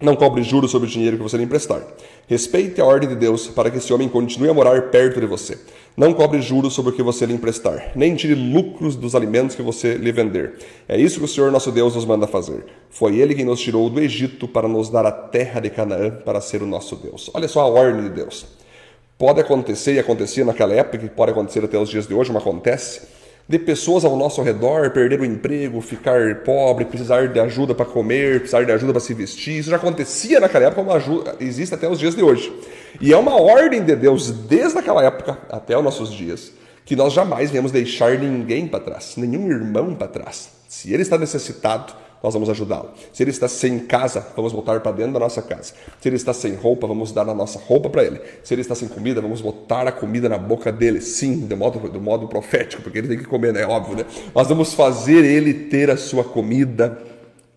Não 0.00 0.16
cobre 0.16 0.42
juros 0.42 0.72
sobre 0.72 0.88
o 0.88 0.90
dinheiro 0.90 1.16
que 1.16 1.22
você 1.22 1.36
lhe 1.36 1.44
emprestar. 1.44 1.80
Respeite 2.26 2.80
a 2.80 2.84
ordem 2.84 3.08
de 3.08 3.14
Deus 3.14 3.46
para 3.46 3.70
que 3.70 3.78
esse 3.78 3.92
homem 3.92 4.08
continue 4.08 4.48
a 4.50 4.54
morar 4.54 4.82
perto 4.90 5.20
de 5.20 5.26
você. 5.26 5.56
Não 5.96 6.12
cobre 6.12 6.42
juros 6.42 6.74
sobre 6.74 6.90
o 6.90 6.94
que 6.94 7.04
você 7.04 7.24
lhe 7.24 7.34
emprestar, 7.34 7.92
nem 7.94 8.16
tire 8.16 8.34
lucros 8.34 8.96
dos 8.96 9.14
alimentos 9.14 9.54
que 9.54 9.62
você 9.62 9.94
lhe 9.94 10.10
vender. 10.10 10.54
É 10.88 10.98
isso 10.98 11.20
que 11.20 11.24
o 11.24 11.28
Senhor 11.28 11.52
nosso 11.52 11.70
Deus 11.70 11.94
nos 11.94 12.04
manda 12.04 12.26
fazer. 12.26 12.64
Foi 12.90 13.16
Ele 13.16 13.32
quem 13.32 13.44
nos 13.44 13.60
tirou 13.60 13.88
do 13.88 14.00
Egito 14.00 14.48
para 14.48 14.66
nos 14.66 14.90
dar 14.90 15.06
a 15.06 15.12
terra 15.12 15.60
de 15.60 15.70
Canaã 15.70 16.10
para 16.10 16.40
ser 16.40 16.64
o 16.64 16.66
nosso 16.66 16.96
Deus. 16.96 17.30
Olha 17.32 17.46
só 17.46 17.60
a 17.60 17.66
ordem 17.66 18.02
de 18.02 18.10
Deus. 18.10 18.44
Pode 19.16 19.40
acontecer, 19.40 19.94
e 19.94 20.00
acontecia 20.00 20.44
naquela 20.44 20.74
época, 20.74 21.06
e 21.06 21.08
pode 21.08 21.30
acontecer 21.30 21.64
até 21.64 21.78
os 21.78 21.88
dias 21.88 22.08
de 22.08 22.14
hoje, 22.14 22.32
mas 22.32 22.42
acontece, 22.42 23.02
de 23.46 23.58
pessoas 23.58 24.04
ao 24.04 24.16
nosso 24.16 24.40
redor 24.42 24.90
perder 24.90 25.20
o 25.20 25.24
emprego, 25.24 25.80
ficar 25.80 26.36
pobre, 26.36 26.84
precisar 26.86 27.28
de 27.28 27.38
ajuda 27.38 27.74
para 27.74 27.84
comer, 27.84 28.40
precisar 28.40 28.64
de 28.64 28.72
ajuda 28.72 28.92
para 28.92 29.00
se 29.00 29.12
vestir. 29.12 29.58
Isso 29.58 29.70
já 29.70 29.76
acontecia 29.76 30.40
naquela 30.40 30.66
época, 30.66 30.82
como 30.82 30.96
ajuda, 30.96 31.36
existe 31.40 31.74
até 31.74 31.88
os 31.88 31.98
dias 31.98 32.14
de 32.14 32.22
hoje. 32.22 32.52
E 33.00 33.12
é 33.12 33.16
uma 33.16 33.40
ordem 33.40 33.82
de 33.82 33.94
Deus 33.94 34.30
desde 34.30 34.78
aquela 34.78 35.04
época 35.04 35.38
até 35.50 35.76
os 35.76 35.84
nossos 35.84 36.10
dias, 36.10 36.52
que 36.84 36.96
nós 36.96 37.12
jamais 37.12 37.50
viemos 37.50 37.70
deixar 37.70 38.18
ninguém 38.18 38.66
para 38.66 38.80
trás, 38.80 39.14
nenhum 39.16 39.50
irmão 39.50 39.94
para 39.94 40.08
trás. 40.08 40.48
Se 40.66 40.92
ele 40.92 41.02
está 41.02 41.18
necessitado, 41.18 41.92
nós 42.24 42.32
vamos 42.32 42.48
ajudá-lo. 42.48 42.88
Se 43.12 43.22
ele 43.22 43.30
está 43.30 43.46
sem 43.46 43.80
casa, 43.80 44.26
vamos 44.34 44.50
voltar 44.50 44.80
para 44.80 44.92
dentro 44.92 45.12
da 45.12 45.20
nossa 45.20 45.42
casa. 45.42 45.74
Se 46.00 46.08
ele 46.08 46.16
está 46.16 46.32
sem 46.32 46.54
roupa, 46.54 46.86
vamos 46.86 47.12
dar 47.12 47.28
a 47.28 47.34
nossa 47.34 47.58
roupa 47.58 47.90
para 47.90 48.02
ele. 48.02 48.18
Se 48.42 48.54
ele 48.54 48.62
está 48.62 48.74
sem 48.74 48.88
comida, 48.88 49.20
vamos 49.20 49.42
botar 49.42 49.86
a 49.86 49.92
comida 49.92 50.26
na 50.26 50.38
boca 50.38 50.72
dele. 50.72 51.02
Sim, 51.02 51.40
do 51.40 51.54
modo, 51.54 51.78
do 51.86 52.00
modo 52.00 52.26
profético, 52.26 52.82
porque 52.82 52.96
ele 52.96 53.08
tem 53.08 53.18
que 53.18 53.26
comer, 53.26 53.52
né? 53.52 53.60
É 53.60 53.66
óbvio, 53.66 53.96
né? 53.96 54.06
Nós 54.34 54.48
vamos 54.48 54.72
fazer 54.72 55.22
ele 55.22 55.52
ter 55.52 55.90
a 55.90 55.98
sua 55.98 56.24
comida. 56.24 56.98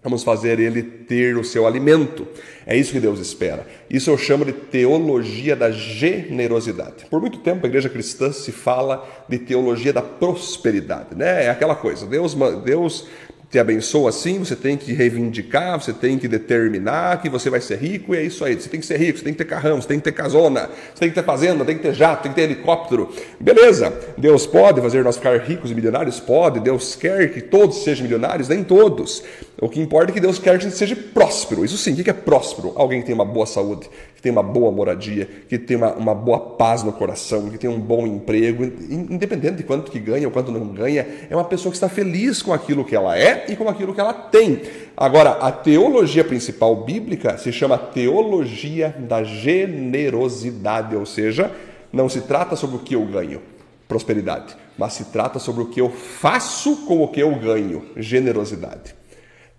Vamos 0.03 0.23
fazer 0.23 0.59
ele 0.59 0.83
ter 0.83 1.37
o 1.37 1.45
seu 1.45 1.65
alimento. 1.65 2.27
É 2.65 2.75
isso 2.75 2.91
que 2.91 2.99
Deus 2.99 3.19
espera. 3.19 3.65
Isso 3.89 4.09
eu 4.09 4.17
chamo 4.17 4.43
de 4.43 4.51
teologia 4.51 5.55
da 5.55 5.71
generosidade. 5.71 7.05
Por 7.09 7.21
muito 7.21 7.39
tempo 7.39 7.65
a 7.65 7.69
igreja 7.69 7.87
cristã 7.87 8.33
se 8.33 8.51
fala 8.51 9.07
de 9.29 9.39
teologia 9.39 9.93
da 9.93 10.01
prosperidade, 10.01 11.15
né? 11.15 11.45
É 11.45 11.49
aquela 11.49 11.75
coisa. 11.75 12.05
Deus, 12.05 12.35
Deus 12.63 13.07
te 13.49 13.57
abençoa 13.57 14.09
assim, 14.09 14.39
você 14.39 14.57
tem 14.57 14.75
que 14.75 14.91
reivindicar, 14.91 15.79
você 15.81 15.93
tem 15.93 16.17
que 16.17 16.27
determinar 16.27 17.21
que 17.21 17.29
você 17.29 17.49
vai 17.49 17.61
ser 17.61 17.77
rico 17.77 18.13
e 18.13 18.17
é 18.17 18.23
isso 18.23 18.43
aí. 18.43 18.55
Você 18.55 18.67
tem 18.67 18.79
que 18.79 18.85
ser 18.85 18.99
rico, 18.99 19.17
você 19.17 19.23
tem 19.23 19.33
que 19.33 19.37
ter 19.37 19.45
carrão, 19.45 19.81
você 19.81 19.87
tem 19.87 19.97
que 19.99 20.03
ter 20.03 20.11
casona, 20.11 20.69
você 20.93 20.99
tem 20.99 21.09
que 21.09 21.15
ter 21.15 21.23
fazenda, 21.23 21.63
tem 21.63 21.77
que 21.77 21.83
ter 21.83 21.93
jato, 21.93 22.23
tem 22.23 22.31
que 22.31 22.35
ter 22.35 22.43
helicóptero. 22.43 23.09
Beleza, 23.39 23.93
Deus 24.17 24.45
pode 24.45 24.81
fazer 24.81 25.01
nós 25.01 25.15
ficar 25.15 25.37
ricos 25.39 25.71
e 25.71 25.75
milionários? 25.75 26.19
Pode. 26.19 26.59
Deus 26.59 26.95
quer 26.95 27.31
que 27.31 27.39
todos 27.39 27.83
sejam 27.83 28.03
milionários? 28.03 28.49
Nem 28.49 28.65
todos. 28.65 29.23
O 29.61 29.69
que 29.69 29.79
importa 29.79 30.11
é 30.11 30.13
que 30.13 30.19
Deus 30.19 30.37
quer 30.37 30.51
que 30.51 30.65
a 30.65 30.69
gente 30.69 30.75
seja 30.75 30.95
próspero. 30.95 31.63
Isso 31.63 31.77
sim, 31.77 31.93
o 31.93 32.03
que 32.03 32.09
é 32.09 32.13
próspero? 32.13 32.73
Alguém 32.75 32.99
que 32.99 33.05
tem 33.05 33.15
uma 33.15 33.25
boa 33.25 33.45
saúde, 33.45 33.89
que 34.17 34.23
tem 34.23 34.31
uma 34.31 34.41
boa 34.41 34.71
moradia, 34.71 35.29
que 35.47 35.59
tem 35.59 35.77
uma, 35.77 35.93
uma 35.93 36.15
boa 36.15 36.39
paz 36.39 36.81
no 36.81 36.91
coração, 36.91 37.51
que 37.51 37.57
tem 37.59 37.69
um 37.69 37.79
bom 37.79 38.07
emprego, 38.07 38.63
independente 38.63 39.57
de 39.57 39.63
quanto 39.63 39.91
que 39.91 39.99
ganha 39.99 40.25
ou 40.27 40.33
quanto 40.33 40.51
não 40.51 40.69
ganha, 40.69 41.05
é 41.29 41.35
uma 41.35 41.43
pessoa 41.45 41.71
que 41.71 41.77
está 41.77 41.87
feliz 41.87 42.41
com 42.41 42.51
aquilo 42.51 42.83
que 42.83 42.95
ela 42.95 43.15
é 43.15 43.45
e 43.47 43.55
com 43.55 43.69
aquilo 43.69 43.93
que 43.93 43.99
ela 43.99 44.13
tem. 44.13 44.63
Agora, 44.97 45.33
a 45.33 45.51
teologia 45.51 46.23
principal 46.23 46.83
bíblica 46.83 47.37
se 47.37 47.51
chama 47.51 47.77
teologia 47.77 48.95
da 49.07 49.23
generosidade, 49.23 50.95
ou 50.95 51.05
seja, 51.05 51.51
não 51.93 52.09
se 52.09 52.21
trata 52.21 52.55
sobre 52.55 52.77
o 52.77 52.79
que 52.79 52.95
eu 52.95 53.05
ganho, 53.05 53.39
prosperidade, 53.87 54.57
mas 54.75 54.93
se 54.93 55.05
trata 55.05 55.37
sobre 55.37 55.61
o 55.61 55.67
que 55.67 55.79
eu 55.79 55.91
faço 55.91 56.87
com 56.87 57.03
o 57.03 57.07
que 57.07 57.19
eu 57.19 57.35
ganho, 57.35 57.85
generosidade. 57.95 58.95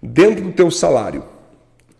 Dentro 0.02 0.42
do 0.42 0.52
teu 0.52 0.68
salário, 0.68 1.22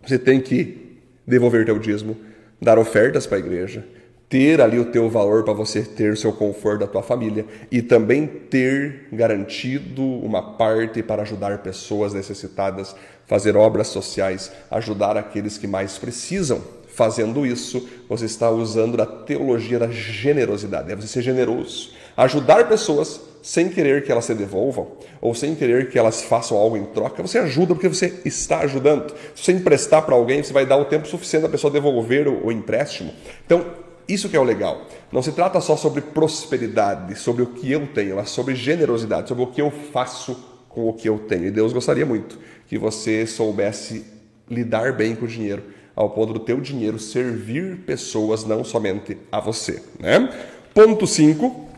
você 0.05 0.19
tem 0.19 0.41
que 0.41 0.97
devolver 1.25 1.63
teu 1.63 1.79
dízimo, 1.79 2.27
dar 2.61 2.77
ofertas 2.77 3.25
para 3.25 3.37
a 3.37 3.39
igreja, 3.39 3.85
ter 4.27 4.61
ali 4.61 4.77
o 4.77 4.85
teu 4.85 5.09
valor 5.09 5.43
para 5.43 5.53
você 5.53 5.81
ter 5.81 6.13
o 6.13 6.17
seu 6.17 6.31
conforto 6.31 6.81
da 6.81 6.87
tua 6.87 7.01
família 7.01 7.45
e 7.71 7.81
também 7.81 8.27
ter 8.27 9.07
garantido 9.11 10.03
uma 10.03 10.55
parte 10.55 11.01
para 11.01 11.23
ajudar 11.23 11.57
pessoas 11.59 12.13
necessitadas, 12.13 12.95
fazer 13.25 13.57
obras 13.57 13.87
sociais, 13.87 14.51
ajudar 14.69 15.17
aqueles 15.17 15.57
que 15.57 15.67
mais 15.67 15.97
precisam. 15.97 16.61
Fazendo 16.87 17.45
isso, 17.45 17.87
você 18.09 18.25
está 18.25 18.51
usando 18.51 18.97
da 18.97 19.05
teologia 19.05 19.79
da 19.79 19.87
generosidade. 19.87 20.91
É 20.91 20.95
você 20.95 21.07
ser 21.07 21.21
generoso, 21.21 21.91
ajudar 22.17 22.67
pessoas 22.67 23.21
sem 23.41 23.69
querer 23.69 24.03
que 24.03 24.11
elas 24.11 24.25
se 24.25 24.33
devolvam 24.33 24.87
ou 25.21 25.33
sem 25.33 25.55
querer 25.55 25.89
que 25.89 25.97
elas 25.97 26.21
façam 26.21 26.57
algo 26.57 26.77
em 26.77 26.85
troca. 26.85 27.21
Você 27.21 27.39
ajuda 27.39 27.73
porque 27.73 27.87
você 27.87 28.21
está 28.25 28.59
ajudando. 28.59 29.13
Se 29.35 29.43
você 29.43 29.51
emprestar 29.51 30.03
para 30.05 30.15
alguém, 30.15 30.43
você 30.43 30.53
vai 30.53 30.65
dar 30.65 30.77
o 30.77 30.85
tempo 30.85 31.07
suficiente 31.07 31.43
da 31.43 31.49
pessoa 31.49 31.71
devolver 31.71 32.27
o, 32.27 32.47
o 32.47 32.51
empréstimo. 32.51 33.11
Então, 33.45 33.65
isso 34.07 34.27
que 34.27 34.35
é 34.35 34.39
o 34.39 34.43
legal. 34.43 34.87
Não 35.11 35.21
se 35.21 35.31
trata 35.31 35.61
só 35.61 35.77
sobre 35.77 36.01
prosperidade, 36.01 37.15
sobre 37.15 37.43
o 37.43 37.47
que 37.47 37.71
eu 37.71 37.87
tenho, 37.87 38.15
mas 38.15 38.29
sobre 38.29 38.55
generosidade, 38.55 39.27
sobre 39.27 39.43
o 39.43 39.47
que 39.47 39.61
eu 39.61 39.69
faço 39.69 40.35
com 40.67 40.89
o 40.89 40.93
que 40.93 41.07
eu 41.07 41.19
tenho. 41.19 41.45
E 41.45 41.51
Deus 41.51 41.73
gostaria 41.73 42.05
muito 42.05 42.39
que 42.67 42.77
você 42.77 43.25
soubesse 43.25 44.05
lidar 44.49 44.93
bem 44.93 45.15
com 45.15 45.25
o 45.25 45.27
dinheiro, 45.27 45.63
ao 45.95 46.09
ponto 46.09 46.33
do 46.33 46.39
teu 46.39 46.59
dinheiro 46.59 46.97
servir 46.97 47.77
pessoas, 47.85 48.45
não 48.45 48.63
somente 48.63 49.17
a 49.31 49.39
você. 49.39 49.81
Né? 49.99 50.29
Ponto 50.73 51.05
5. 51.05 51.68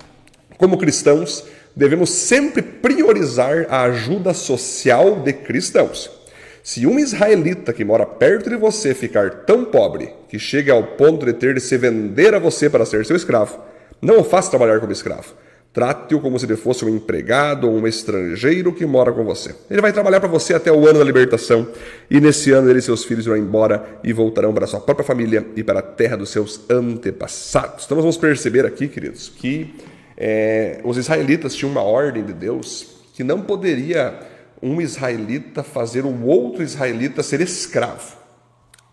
Como 0.61 0.77
cristãos, 0.77 1.43
devemos 1.75 2.11
sempre 2.11 2.61
priorizar 2.61 3.65
a 3.67 3.81
ajuda 3.81 4.31
social 4.31 5.15
de 5.21 5.33
cristãos. 5.33 6.07
Se 6.61 6.85
um 6.85 6.99
israelita 6.99 7.73
que 7.73 7.83
mora 7.83 8.05
perto 8.05 8.47
de 8.47 8.55
você 8.57 8.93
ficar 8.93 9.43
tão 9.43 9.65
pobre 9.65 10.13
que 10.29 10.37
chega 10.37 10.71
ao 10.71 10.83
ponto 10.83 11.25
de 11.25 11.33
ter 11.33 11.55
de 11.55 11.59
se 11.59 11.79
vender 11.79 12.35
a 12.35 12.39
você 12.39 12.69
para 12.69 12.85
ser 12.85 13.03
seu 13.07 13.15
escravo, 13.15 13.59
não 13.99 14.19
o 14.19 14.23
faça 14.23 14.51
trabalhar 14.51 14.79
como 14.79 14.91
escravo, 14.91 15.33
Trate-o 15.73 16.19
como 16.19 16.37
se 16.37 16.45
ele 16.45 16.57
fosse 16.57 16.83
um 16.83 16.89
empregado 16.89 17.65
ou 17.65 17.77
um 17.77 17.87
estrangeiro 17.87 18.73
que 18.73 18.85
mora 18.85 19.13
com 19.13 19.23
você. 19.23 19.55
Ele 19.69 19.79
vai 19.79 19.93
trabalhar 19.93 20.19
para 20.19 20.27
você 20.27 20.53
até 20.53 20.69
o 20.69 20.85
ano 20.85 20.99
da 20.99 21.05
libertação, 21.05 21.65
e 22.09 22.19
nesse 22.19 22.51
ano 22.51 22.69
ele 22.69 22.79
e 22.79 22.81
seus 22.81 23.05
filhos 23.05 23.25
irão 23.25 23.37
embora 23.37 23.99
e 24.03 24.11
voltarão 24.11 24.53
para 24.53 24.67
sua 24.67 24.81
própria 24.81 25.05
família 25.05 25.47
e 25.55 25.63
para 25.63 25.79
a 25.79 25.81
terra 25.81 26.17
dos 26.17 26.29
seus 26.29 26.69
antepassados. 26.69 27.85
Então 27.85 27.95
nós 27.95 28.03
vamos 28.03 28.17
perceber 28.17 28.65
aqui, 28.65 28.89
queridos, 28.89 29.29
que 29.29 29.73
é, 30.23 30.79
os 30.83 30.97
israelitas 30.97 31.55
tinham 31.55 31.71
uma 31.71 31.81
ordem 31.81 32.23
de 32.23 32.31
Deus 32.31 33.01
que 33.15 33.23
não 33.23 33.41
poderia 33.41 34.19
um 34.61 34.79
israelita 34.79 35.63
fazer 35.63 36.05
o 36.05 36.25
outro 36.25 36.61
israelita 36.61 37.23
ser 37.23 37.41
escravo, 37.41 38.17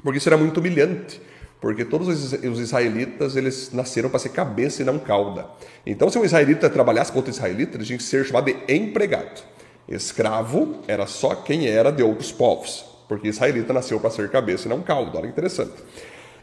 porque 0.02 0.16
isso 0.16 0.28
era 0.30 0.38
muito 0.38 0.58
humilhante 0.58 1.20
porque 1.61 1.85
todos 1.85 2.32
os 2.32 2.61
israelitas 2.61 3.35
eles 3.35 3.73
nasceram 3.73 4.08
para 4.08 4.20
ser 4.20 4.28
cabeça 4.28 4.82
e 4.82 4.85
não 4.85 4.99
cauda. 4.99 5.47
Então, 5.85 6.08
se 6.08 6.16
um 6.16 6.25
israelita 6.25 6.70
trabalhasse 6.70 7.11
com 7.11 7.18
outro 7.18 7.32
israelita, 7.32 7.76
ele 7.76 7.85
tinha 7.85 7.99
que 7.99 8.04
ser 8.04 8.25
chamado 8.25 8.44
de 8.44 8.73
empregado. 8.73 9.42
Escravo 9.88 10.76
era 10.87 11.06
só 11.06 11.35
quem 11.35 11.66
era 11.66 11.90
de 11.90 12.02
outros 12.02 12.30
povos, 12.30 12.85
porque 13.08 13.28
israelita 13.28 13.73
nasceu 13.73 13.99
para 13.99 14.11
ser 14.11 14.30
cabeça 14.30 14.68
e 14.68 14.68
não 14.68 14.82
cauda. 14.82 15.18
Olha 15.18 15.23
que 15.23 15.32
interessante. 15.32 15.73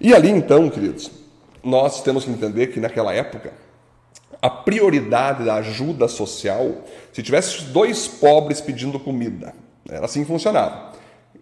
E 0.02 0.14
ali, 0.14 0.30
então, 0.30 0.70
queridos, 0.70 1.10
nós 1.64 2.04
temos 2.04 2.26
que 2.26 2.32
entender 2.32 2.68
que 2.68 2.82
naquela 2.82 3.14
época 3.14 3.54
a 4.46 4.50
prioridade 4.52 5.44
da 5.44 5.56
ajuda 5.56 6.08
social, 6.08 6.84
se 7.12 7.24
tivesse 7.24 7.64
dois 7.64 8.08
pobres 8.08 8.62
pedindo 8.62 9.00
comida, 9.00 9.56
era 9.90 10.06
assim 10.06 10.22
que 10.22 10.28
funcionava. 10.28 10.94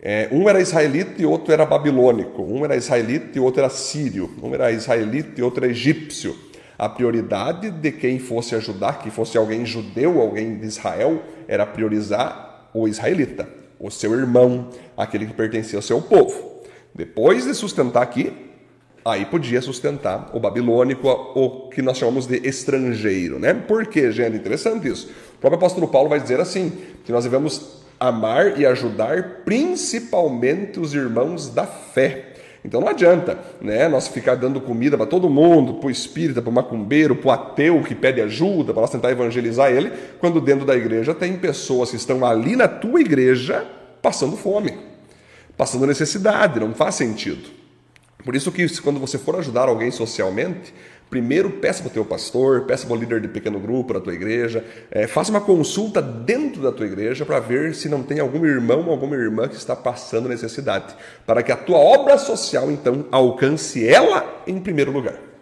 É, 0.01 0.29
um 0.31 0.47
era 0.47 0.61
israelita 0.61 1.21
e 1.21 1.25
outro 1.25 1.51
era 1.51 1.65
babilônico. 1.65 2.41
Um 2.41 2.63
era 2.63 2.77
israelita 2.77 3.37
e 3.37 3.41
outro 3.41 3.59
era 3.59 3.69
sírio. 3.69 4.33
Um 4.41 4.53
era 4.53 4.71
israelita 4.71 5.37
e 5.37 5.43
outro 5.43 5.65
era 5.65 5.71
egípcio. 5.73 6.33
A 6.79 6.87
prioridade 6.87 7.71
de 7.71 7.91
quem 7.91 8.19
fosse 8.19 8.55
ajudar, 8.55 8.99
que 8.99 9.11
fosse 9.11 9.37
alguém 9.37 9.65
judeu, 9.65 10.21
alguém 10.21 10.57
de 10.57 10.65
Israel, 10.65 11.21
era 11.45 11.65
priorizar 11.65 12.69
o 12.73 12.87
israelita, 12.87 13.49
o 13.77 13.91
seu 13.91 14.13
irmão, 14.13 14.69
aquele 14.95 15.25
que 15.25 15.33
pertencia 15.33 15.77
ao 15.77 15.83
seu 15.83 16.01
povo. 16.01 16.63
Depois 16.95 17.43
de 17.43 17.53
sustentar 17.53 18.01
aqui, 18.01 18.31
aí 19.05 19.25
podia 19.25 19.61
sustentar 19.61 20.29
o 20.33 20.39
babilônico, 20.39 21.07
o 21.07 21.69
que 21.69 21.81
nós 21.81 21.97
chamamos 21.97 22.25
de 22.25 22.37
estrangeiro, 22.47 23.37
né? 23.37 23.53
Por 23.53 23.85
quê, 23.85 24.11
gente? 24.11 24.37
Interessante 24.37 24.87
isso. 24.87 25.09
O 25.35 25.39
próprio 25.39 25.57
apóstolo 25.57 25.87
Paulo 25.87 26.09
vai 26.09 26.19
dizer 26.19 26.39
assim, 26.39 26.71
que 27.03 27.11
nós 27.11 27.23
devemos 27.23 27.83
amar 27.99 28.59
e 28.59 28.65
ajudar 28.65 29.41
principalmente 29.45 30.79
os 30.79 30.93
irmãos 30.93 31.49
da 31.49 31.65
fé. 31.65 32.33
Então 32.65 32.79
não 32.79 32.87
adianta, 32.87 33.37
né, 33.61 33.89
nós 33.89 34.07
ficar 34.07 34.35
dando 34.35 34.61
comida 34.61 34.95
para 34.95 35.05
todo 35.05 35.29
mundo, 35.29 35.75
para 35.75 35.87
o 35.87 35.91
espírita, 35.91 36.41
para 36.41 36.49
o 36.49 36.53
macumbeiro, 36.53 37.13
para 37.13 37.27
o 37.27 37.31
ateu 37.31 37.81
que 37.81 37.93
pede 37.93 38.21
ajuda, 38.21 38.71
para 38.71 38.81
nós 38.81 38.89
tentar 38.89 39.11
evangelizar 39.11 39.69
ele, 39.69 39.91
quando 40.19 40.39
dentro 40.39 40.65
da 40.65 40.75
igreja 40.75 41.13
tem 41.13 41.35
pessoas 41.35 41.89
que 41.89 41.97
estão 41.97 42.25
ali 42.25 42.55
na 42.55 42.69
tua 42.69 43.01
igreja 43.01 43.65
passando 44.01 44.37
fome, 44.37 44.77
passando 45.57 45.85
necessidade, 45.85 46.59
não 46.59 46.73
faz 46.73 46.95
sentido. 46.95 47.62
Por 48.23 48.35
isso 48.35 48.51
que 48.51 48.81
quando 48.81 48.99
você 48.99 49.17
for 49.17 49.35
ajudar 49.35 49.67
alguém 49.67 49.91
socialmente, 49.91 50.73
Primeiro, 51.13 51.51
peça 51.51 51.83
para 51.83 51.91
o 51.91 51.93
teu 51.93 52.03
pastor, 52.03 52.61
peça 52.61 52.87
para 52.87 52.95
o 52.95 52.99
líder 52.99 53.21
de 53.21 53.27
pequeno 53.27 53.59
grupo 53.59 53.93
da 53.93 53.99
tua 53.99 54.15
igreja, 54.15 54.65
é, 54.89 55.05
faça 55.05 55.29
uma 55.29 55.41
consulta 55.41 56.01
dentro 56.01 56.59
da 56.59 56.71
tua 56.71 56.87
igreja 56.87 57.23
para 57.23 57.39
ver 57.39 57.75
se 57.75 57.87
não 57.87 58.01
tem 58.01 58.19
algum 58.19 58.43
irmão 58.43 58.85
ou 58.85 58.89
alguma 58.89 59.15
irmã 59.15 59.47
que 59.47 59.55
está 59.55 59.75
passando 59.75 60.27
necessidade, 60.27 60.95
para 61.23 61.43
que 61.43 61.51
a 61.51 61.55
tua 61.55 61.77
obra 61.77 62.17
social, 62.17 62.71
então, 62.71 63.05
alcance 63.11 63.87
ela 63.87 64.41
em 64.47 64.59
primeiro 64.59 64.91
lugar. 64.91 65.32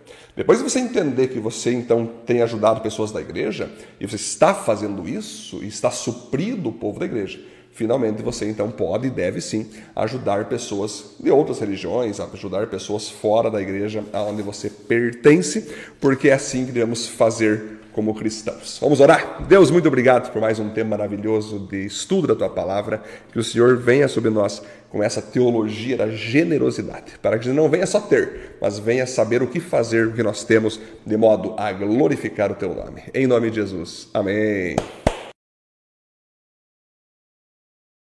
Depois 0.42 0.58
de 0.58 0.64
você 0.64 0.80
entender 0.80 1.28
que 1.28 1.40
você 1.40 1.72
então 1.72 2.10
tem 2.26 2.42
ajudado 2.42 2.82
pessoas 2.82 3.12
da 3.12 3.22
igreja 3.22 3.70
e 4.00 4.08
você 4.08 4.16
está 4.16 4.56
fazendo 4.56 5.08
isso 5.08 5.64
e 5.64 5.68
está 5.68 5.92
suprido 5.92 6.70
o 6.70 6.74
povo 6.74 7.00
da 7.00 7.06
igreja, 7.06 7.40
finalmente 7.72 8.24
você 8.24 8.50
então 8.50 8.72
pode 8.72 9.06
e 9.06 9.12
deve 9.12 9.40
sim 9.40 9.70
ajudar 9.96 10.46
pessoas 10.46 11.12
de 11.20 11.30
outras 11.30 11.60
religiões, 11.60 12.20
ajudar 12.20 12.66
pessoas 12.66 13.08
fora 13.08 13.52
da 13.52 13.62
igreja 13.62 14.04
aonde 14.12 14.42
você 14.42 14.68
pertence, 14.68 15.70
porque 16.00 16.30
é 16.30 16.34
assim 16.34 16.66
que 16.66 16.72
devemos 16.72 17.08
fazer 17.08 17.81
como 17.94 18.14
cristãos. 18.14 18.78
Vamos 18.82 19.00
orar? 19.00 19.44
Deus, 19.48 19.70
muito 19.70 19.88
obrigado 19.88 20.32
por 20.32 20.42
mais 20.42 20.60
um 20.60 20.70
tema 20.70 20.92
maravilhoso 20.92 21.60
de 21.60 21.86
estudo 21.86 22.28
da 22.28 22.36
tua 22.36 22.50
palavra. 22.50 23.02
Que 23.32 23.40
o 23.40 23.44
Senhor 23.44 23.78
venha 23.78 24.08
sobre 24.08 24.30
nós 24.30 24.62
com 24.90 25.02
essa 25.02 25.22
teologia 25.22 25.96
da 25.96 26.10
generosidade, 26.10 27.14
para 27.22 27.40
que 27.40 27.48
não 27.50 27.70
venha 27.70 27.86
só 27.86 28.00
ter, 28.00 28.58
mas 28.62 28.78
venha 28.78 29.08
saber 29.08 29.42
o 29.42 29.48
que 29.48 29.60
fazer 29.60 30.08
o 30.08 30.14
que 30.14 30.22
nós 30.22 30.44
temos, 30.44 30.80
de 31.06 31.16
modo 31.16 31.56
a 31.58 31.72
glorificar 31.72 32.52
o 32.52 32.56
teu 32.56 32.76
nome. 32.76 33.04
Em 33.14 33.26
nome 33.26 33.50
de 33.50 33.56
Jesus. 33.56 34.10
Amém. 34.14 34.76